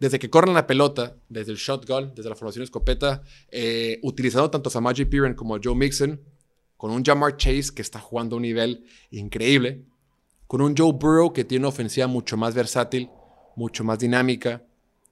Desde 0.00 0.18
que 0.18 0.30
corren 0.30 0.54
la 0.54 0.66
pelota, 0.66 1.16
desde 1.28 1.52
el 1.52 1.58
shotgun, 1.58 2.12
desde 2.14 2.30
la 2.30 2.36
formación 2.36 2.62
escopeta, 2.62 3.22
eh, 3.50 3.98
utilizando 4.02 4.50
tanto 4.50 4.68
a 4.68 4.72
Samaji 4.72 5.04
Piran 5.04 5.34
como 5.34 5.56
a 5.56 5.60
Joe 5.62 5.74
Mixon, 5.74 6.20
con 6.76 6.90
un 6.92 7.04
Jamar 7.04 7.36
Chase 7.36 7.74
que 7.74 7.82
está 7.82 7.98
jugando 7.98 8.36
a 8.36 8.38
un 8.38 8.42
nivel 8.42 8.84
increíble, 9.10 9.84
con 10.46 10.60
un 10.60 10.74
Joe 10.76 10.92
Burrow 10.92 11.32
que 11.32 11.44
tiene 11.44 11.62
una 11.62 11.68
ofensiva 11.68 12.06
mucho 12.06 12.36
más 12.36 12.54
versátil, 12.54 13.10
mucho 13.56 13.84
más 13.84 13.98
dinámica, 13.98 14.64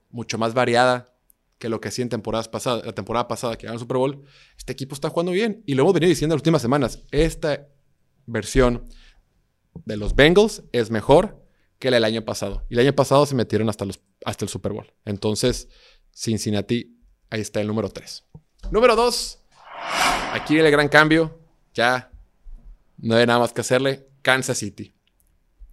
mucho 0.09 0.37
más 0.37 0.53
variada 0.53 1.13
que 1.57 1.69
lo 1.69 1.81
que 1.81 1.87
hacía 1.89 2.03
en 2.03 2.09
temporadas 2.09 2.47
pasadas, 2.47 2.85
la 2.85 2.93
temporada 2.93 3.27
pasada 3.27 3.57
que 3.57 3.65
ganó 3.65 3.75
el 3.75 3.79
Super 3.79 3.97
Bowl, 3.97 4.23
este 4.57 4.73
equipo 4.73 4.93
está 4.93 5.09
jugando 5.09 5.31
bien. 5.31 5.63
Y 5.65 5.73
lo 5.73 5.83
hemos 5.83 5.93
venido 5.93 6.09
diciendo 6.09 6.33
en 6.33 6.37
las 6.37 6.41
últimas 6.41 6.61
semanas. 6.61 7.03
Esta 7.11 7.67
versión 8.25 8.87
de 9.85 9.97
los 9.97 10.15
Bengals 10.15 10.63
es 10.71 10.91
mejor 10.91 11.43
que 11.79 11.91
la 11.91 11.97
del 11.97 12.05
año 12.05 12.25
pasado. 12.25 12.65
Y 12.69 12.75
el 12.75 12.81
año 12.81 12.93
pasado 12.93 13.25
se 13.25 13.35
metieron 13.35 13.69
hasta, 13.69 13.85
los, 13.85 13.99
hasta 14.25 14.45
el 14.45 14.49
Super 14.49 14.73
Bowl. 14.73 14.91
Entonces, 15.05 15.69
Cincinnati, 16.13 16.99
ahí 17.29 17.41
está 17.41 17.61
el 17.61 17.67
número 17.67 17.89
3. 17.89 18.23
Número 18.71 18.95
2, 18.95 19.39
aquí 20.33 20.53
viene 20.53 20.69
el 20.69 20.71
gran 20.71 20.89
cambio. 20.89 21.39
Ya 21.73 22.11
no 22.97 23.15
hay 23.15 23.25
nada 23.25 23.39
más 23.39 23.53
que 23.53 23.61
hacerle. 23.61 24.07
Kansas 24.21 24.57
City. 24.57 24.93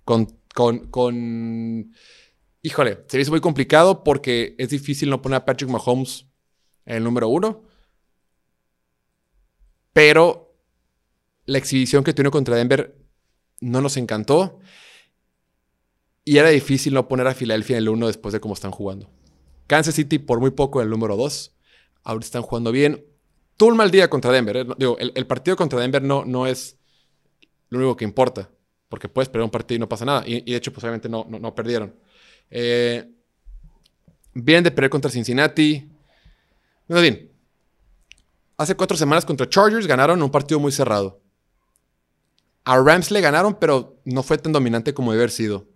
Con, 0.04 0.38
con, 0.54 0.90
con... 0.90 1.92
Híjole, 2.66 3.04
se 3.08 3.20
hizo 3.20 3.30
muy 3.30 3.42
complicado 3.42 4.02
porque 4.02 4.54
es 4.56 4.70
difícil 4.70 5.10
no 5.10 5.20
poner 5.20 5.36
a 5.36 5.44
Patrick 5.44 5.68
Mahomes 5.68 6.24
en 6.86 6.96
el 6.96 7.04
número 7.04 7.28
1. 7.28 7.62
Pero 9.92 10.56
la 11.44 11.58
exhibición 11.58 12.02
que 12.02 12.14
tiene 12.14 12.30
contra 12.30 12.56
Denver 12.56 12.96
no 13.60 13.82
nos 13.82 13.98
encantó. 13.98 14.60
Y 16.24 16.38
era 16.38 16.48
difícil 16.48 16.94
no 16.94 17.06
poner 17.06 17.26
a 17.26 17.34
Filadelfia 17.34 17.76
en 17.76 17.82
el 17.82 17.90
1 17.90 18.06
después 18.06 18.32
de 18.32 18.40
cómo 18.40 18.54
están 18.54 18.70
jugando. 18.70 19.10
Kansas 19.66 19.94
City 19.94 20.18
por 20.18 20.40
muy 20.40 20.52
poco 20.52 20.80
en 20.80 20.86
el 20.86 20.90
número 20.90 21.16
2. 21.16 21.54
Ahora 22.02 22.24
están 22.24 22.40
jugando 22.40 22.72
bien. 22.72 23.04
tuvo 23.58 23.72
un 23.72 23.76
mal 23.76 23.90
día 23.90 24.08
contra 24.08 24.32
Denver. 24.32 24.56
¿eh? 24.56 24.66
Digo, 24.78 24.96
el, 24.98 25.26
partido 25.26 25.54
contra 25.54 25.80
Denver 25.80 26.00
no, 26.00 26.24
no 26.24 26.46
es 26.46 26.78
lo 27.68 27.76
único 27.76 27.94
que 27.94 28.06
importa, 28.06 28.50
porque 28.88 29.10
puedes 29.10 29.28
perder 29.28 29.44
un 29.44 29.50
partido 29.50 29.76
y 29.76 29.80
no 29.80 29.88
pasa 29.90 30.06
nada. 30.06 30.22
Y, 30.26 30.50
de 30.50 30.56
hecho, 30.56 30.72
pues 30.72 30.82
obviamente 30.82 31.10
no, 31.10 31.26
no, 31.28 31.54
perdieron. 31.54 31.94
Eh, 32.50 33.10
vienen 34.34 34.64
de 34.64 34.70
perder 34.70 34.90
contra 34.90 35.10
Cincinnati. 35.10 35.88
Bien. 36.88 37.30
Hace 38.56 38.76
cuatro 38.76 38.96
semanas 38.96 39.24
contra 39.24 39.48
Chargers 39.48 39.86
ganaron 39.86 40.22
un 40.22 40.30
partido 40.30 40.60
muy 40.60 40.70
cerrado. 40.70 41.20
A 42.64 42.78
Rams 42.78 43.10
le 43.10 43.20
ganaron, 43.20 43.58
pero 43.60 44.00
no 44.04 44.22
fue 44.22 44.38
tan 44.38 44.52
dominante 44.52 44.94
como 44.94 45.10
debe 45.12 45.22
haber 45.22 45.30
sido. 45.30 45.68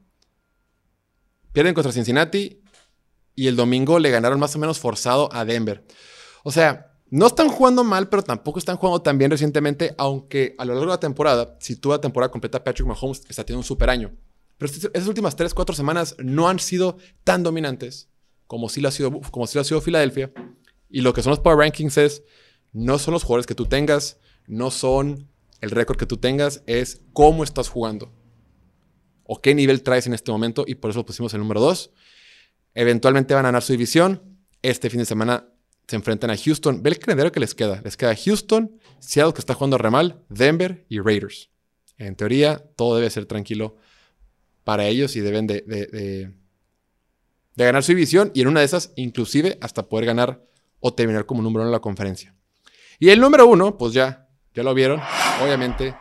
Pierden 1.53 1.75
contra 1.75 1.93
Cincinnati 1.93 2.63
y 3.35 3.47
el 3.49 3.57
domingo 3.57 3.99
le 3.99 4.11
ganaron 4.11 4.41
más 4.41 4.55
o 4.57 4.59
menos 4.59 4.79
forzado 4.79 5.29
a 5.33 5.45
Denver. 5.45 5.85
O 6.45 6.53
sea, 6.53 6.93
no 7.11 7.27
están 7.27 7.49
jugando 7.49 7.85
mal, 7.85 8.09
pero 8.09 8.23
tampoco 8.23 8.59
están 8.59 8.77
jugando 8.77 9.03
tan 9.03 9.19
bien 9.19 9.31
recientemente, 9.31 9.95
aunque 9.99 10.55
a 10.59 10.65
lo 10.65 10.75
largo 10.75 10.91
de 10.91 10.97
la 10.97 11.01
temporada, 11.01 11.57
si 11.59 11.77
tú 11.77 11.91
la 11.91 12.01
temporada 12.01 12.31
completa, 12.31 12.63
Patrick 12.63 12.87
Mahomes 12.87 13.23
está 13.29 13.45
teniendo 13.45 13.61
un 13.61 13.65
super 13.65 13.91
año. 13.91 14.15
Pero 14.59 14.73
esas 14.73 15.09
últimas 15.09 15.37
3, 15.37 15.55
4 15.55 15.75
semanas 15.75 16.17
no 16.19 16.49
han 16.49 16.59
sido 16.59 16.99
tan 17.25 17.43
dominantes 17.43 18.09
como 18.49 18.69
si 18.69 18.81
lo 18.81 18.89
ha 18.89 18.93
sido, 18.93 19.11
como 19.31 19.47
lo 19.53 19.61
ha 19.61 19.65
sido 19.65 19.81
Filadelfia. 19.81 20.33
Y 20.91 21.03
lo 21.03 21.13
que 21.13 21.23
son 21.23 21.31
los 21.31 21.41
Power 21.41 21.59
Rankings 21.59 21.97
es, 21.99 22.25
no 22.73 22.99
son 22.99 23.13
los 23.13 23.23
jugadores 23.23 23.47
que 23.47 23.55
tú 23.55 23.67
tengas, 23.67 24.19
no 24.47 24.71
son 24.71 25.29
el 25.61 25.71
récord 25.71 25.99
que 25.99 26.07
tú 26.07 26.17
tengas, 26.17 26.63
es 26.67 27.03
cómo 27.13 27.45
estás 27.45 27.69
jugando. 27.69 28.13
O 29.25 29.41
qué 29.41 29.55
nivel 29.55 29.83
traes 29.83 30.07
en 30.07 30.15
este 30.15 30.33
momento, 30.33 30.65
y 30.67 30.77
por 30.77 30.91
eso 30.91 31.05
pusimos 31.05 31.35
el 31.35 31.41
número 31.41 31.61
2. 31.61 31.91
Eventualmente 32.75 33.35
van 33.35 33.45
a 33.45 33.49
ganar 33.49 33.63
su 33.63 33.73
división. 33.73 34.39
Este 34.63 34.89
fin 34.89 35.01
de 35.01 35.05
semana 35.05 35.47
se 35.87 35.97
enfrentan 35.97 36.31
a 36.31 36.37
Houston. 36.37 36.83
Ve 36.83 36.91
el 36.91 36.99
calendario 36.99 37.31
que 37.31 37.41
les 37.41 37.55
queda. 37.55 37.83
Les 37.85 37.97
queda 37.97 38.17
Houston, 38.17 38.79
Seattle 38.99 39.35
que 39.35 39.41
está 39.41 39.55
jugando 39.55 39.77
re 39.77 39.91
mal, 39.91 40.25
Denver 40.31 40.87
y 40.89 41.01
Raiders. 41.01 41.51
En 41.99 42.17
teoría, 42.17 42.65
todo 42.77 42.97
debe 42.97 43.11
ser 43.11 43.27
tranquilo 43.27 43.77
para 44.69 44.85
ellos 44.85 45.17
y 45.17 45.21
deben 45.21 45.47
de, 45.47 46.31
ganar 47.57 47.83
su 47.83 47.93
división 47.93 48.31
y 48.35 48.43
en 48.43 48.49
una 48.49 48.61
de 48.61 48.67
esas, 48.67 48.93
inclusive, 48.97 49.57
hasta 49.63 49.89
poder 49.89 50.05
ganar 50.05 50.45
o 50.79 50.93
terminar 50.93 51.25
como 51.25 51.41
número 51.41 51.63
uno 51.63 51.71
en 51.71 51.73
la 51.73 51.81
conferencia. 51.81 52.35
Y 52.99 53.09
el 53.09 53.19
número 53.19 53.47
uno, 53.47 53.79
pues 53.79 53.95
ya, 53.95 54.29
ya 54.53 54.63
lo 54.63 54.75
vieron, 54.75 55.01
obviamente, 55.43 55.95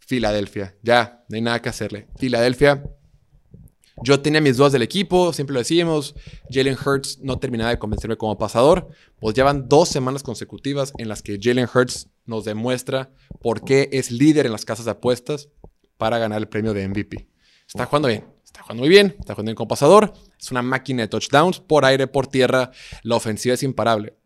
Filadelfia. 0.00 0.74
Ya, 0.82 1.24
no 1.28 1.36
hay 1.36 1.42
nada 1.42 1.62
que 1.62 1.68
hacerle. 1.68 2.08
Filadelfia 2.16 2.82
yo 4.02 4.18
tenía 4.18 4.40
mis 4.40 4.56
dudas 4.56 4.72
del 4.72 4.82
equipo, 4.82 5.32
siempre 5.32 5.54
lo 5.54 5.60
decíamos. 5.60 6.16
Jalen 6.50 6.76
Hurts 6.84 7.20
no 7.20 7.38
terminaba 7.38 7.70
de 7.70 7.78
convencerme 7.78 8.16
como 8.16 8.36
pasador. 8.36 8.88
Pues 9.20 9.36
llevan 9.36 9.68
dos 9.68 9.90
semanas 9.90 10.24
consecutivas 10.24 10.92
en 10.98 11.06
las 11.06 11.22
que 11.22 11.38
Jalen 11.40 11.68
Hurts 11.72 12.08
nos 12.26 12.44
demuestra 12.44 13.12
por 13.40 13.62
qué 13.62 13.88
es 13.92 14.10
líder 14.10 14.44
en 14.44 14.50
las 14.50 14.64
casas 14.64 14.86
de 14.86 14.90
apuestas 14.90 15.50
para 15.98 16.18
ganar 16.18 16.38
el 16.40 16.48
premio 16.48 16.74
de 16.74 16.88
MVP. 16.88 17.28
Está 17.68 17.86
jugando 17.86 18.08
bien, 18.08 18.24
está 18.44 18.62
jugando 18.62 18.80
muy 18.80 18.88
bien, 18.88 19.14
está 19.20 19.34
jugando 19.34 19.50
bien 19.50 19.56
como 19.56 19.68
pasador. 19.68 20.12
Es 20.40 20.50
una 20.50 20.62
máquina 20.62 21.02
de 21.02 21.08
touchdowns 21.08 21.60
por 21.60 21.84
aire, 21.84 22.08
por 22.08 22.26
tierra. 22.26 22.72
La 23.02 23.14
ofensiva 23.14 23.54
es 23.54 23.62
imparable. 23.62 24.16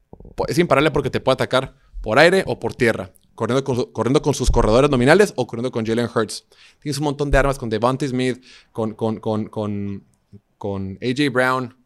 Es 0.48 0.58
imparable 0.58 0.90
porque 0.90 1.10
te 1.10 1.20
puede 1.20 1.34
atacar 1.34 1.74
por 2.00 2.18
aire 2.18 2.44
o 2.46 2.58
por 2.58 2.74
tierra 2.74 3.12
corriendo 3.34 4.22
con, 4.22 4.34
sus 4.34 4.50
corredores 4.50 4.90
nominales 4.90 5.32
o 5.36 5.46
corriendo 5.46 5.72
con 5.72 5.84
Jalen 5.84 6.08
Hurts. 6.14 6.46
Tienes 6.80 6.98
un 6.98 7.04
montón 7.04 7.30
de 7.30 7.38
armas 7.38 7.58
con 7.58 7.68
Devontae 7.68 8.08
Smith, 8.08 8.44
con, 8.70 8.94
con, 8.94 9.18
con, 9.18 10.98
AJ 11.00 11.32
Brown. 11.32 11.76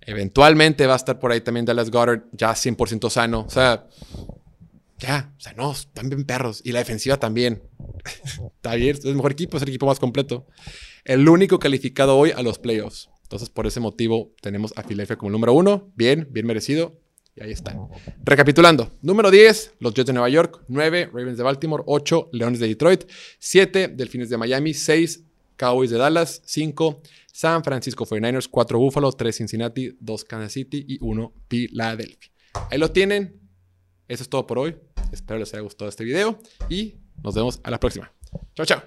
Eventualmente 0.00 0.86
va 0.86 0.94
a 0.94 0.96
estar 0.96 1.18
por 1.18 1.32
ahí 1.32 1.40
también 1.40 1.66
Dallas 1.66 1.90
Goddard, 1.90 2.24
ya 2.32 2.50
100% 2.52 3.10
sano. 3.10 3.44
O 3.46 3.50
sea, 3.50 3.86
ya, 4.98 5.34
o 5.36 5.40
sea, 5.40 5.52
no, 5.52 5.72
están 5.72 6.08
bien 6.08 6.24
perros. 6.24 6.62
Y 6.64 6.72
la 6.72 6.78
defensiva 6.78 7.18
también. 7.18 7.62
Está 8.56 8.74
bien, 8.74 8.96
es 8.96 9.04
el 9.04 9.14
mejor 9.14 9.32
equipo, 9.32 9.56
es 9.56 9.62
el 9.62 9.68
equipo 9.68 9.86
más 9.86 9.98
completo. 9.98 10.46
El 11.04 11.28
único 11.28 11.58
calificado 11.58 12.16
hoy 12.16 12.30
a 12.30 12.42
los 12.42 12.58
playoffs. 12.58 13.10
Entonces, 13.22 13.50
por 13.50 13.66
ese 13.66 13.80
motivo, 13.80 14.32
tenemos 14.40 14.72
a 14.76 14.82
Philadelphia 14.82 15.16
como 15.16 15.30
número 15.30 15.52
uno. 15.52 15.92
Bien, 15.96 16.28
bien 16.30 16.46
merecido. 16.46 17.00
Y 17.34 17.42
ahí 17.42 17.50
está. 17.50 17.76
Recapitulando. 18.24 18.92
Número 19.02 19.30
10, 19.30 19.74
los 19.80 19.92
Jets 19.94 20.06
de 20.06 20.12
Nueva 20.14 20.28
York. 20.28 20.62
9, 20.68 21.10
Ravens 21.12 21.36
de 21.36 21.42
Baltimore. 21.42 21.82
8, 21.86 22.30
Leones 22.32 22.60
de 22.60 22.68
Detroit. 22.68 23.04
7, 23.38 23.88
Delfines 23.88 24.30
de 24.30 24.38
Miami. 24.38 24.72
6, 24.72 25.24
Cowboys 25.56 25.90
de 25.90 25.98
Dallas. 25.98 26.40
5, 26.44 27.02
San 27.30 27.62
Francisco 27.62 28.06
49ers. 28.06 28.48
4, 28.48 28.78
Buffalo. 28.78 29.12
3, 29.12 29.36
Cincinnati. 29.36 29.96
2, 30.00 30.24
Kansas 30.24 30.52
City. 30.52 30.84
Y 30.88 30.98
1, 31.02 31.32
Philadelphia. 31.48 32.30
Ahí 32.70 32.78
lo 32.78 32.90
tienen. 32.90 33.45
Eso 34.08 34.22
es 34.22 34.28
todo 34.28 34.46
por 34.46 34.58
hoy. 34.58 34.76
Espero 35.12 35.38
les 35.38 35.52
haya 35.52 35.62
gustado 35.62 35.88
este 35.88 36.04
video. 36.04 36.38
Y 36.68 36.96
nos 37.22 37.34
vemos 37.34 37.60
a 37.62 37.70
la 37.70 37.80
próxima. 37.80 38.12
Chao, 38.54 38.66
chao. 38.66 38.82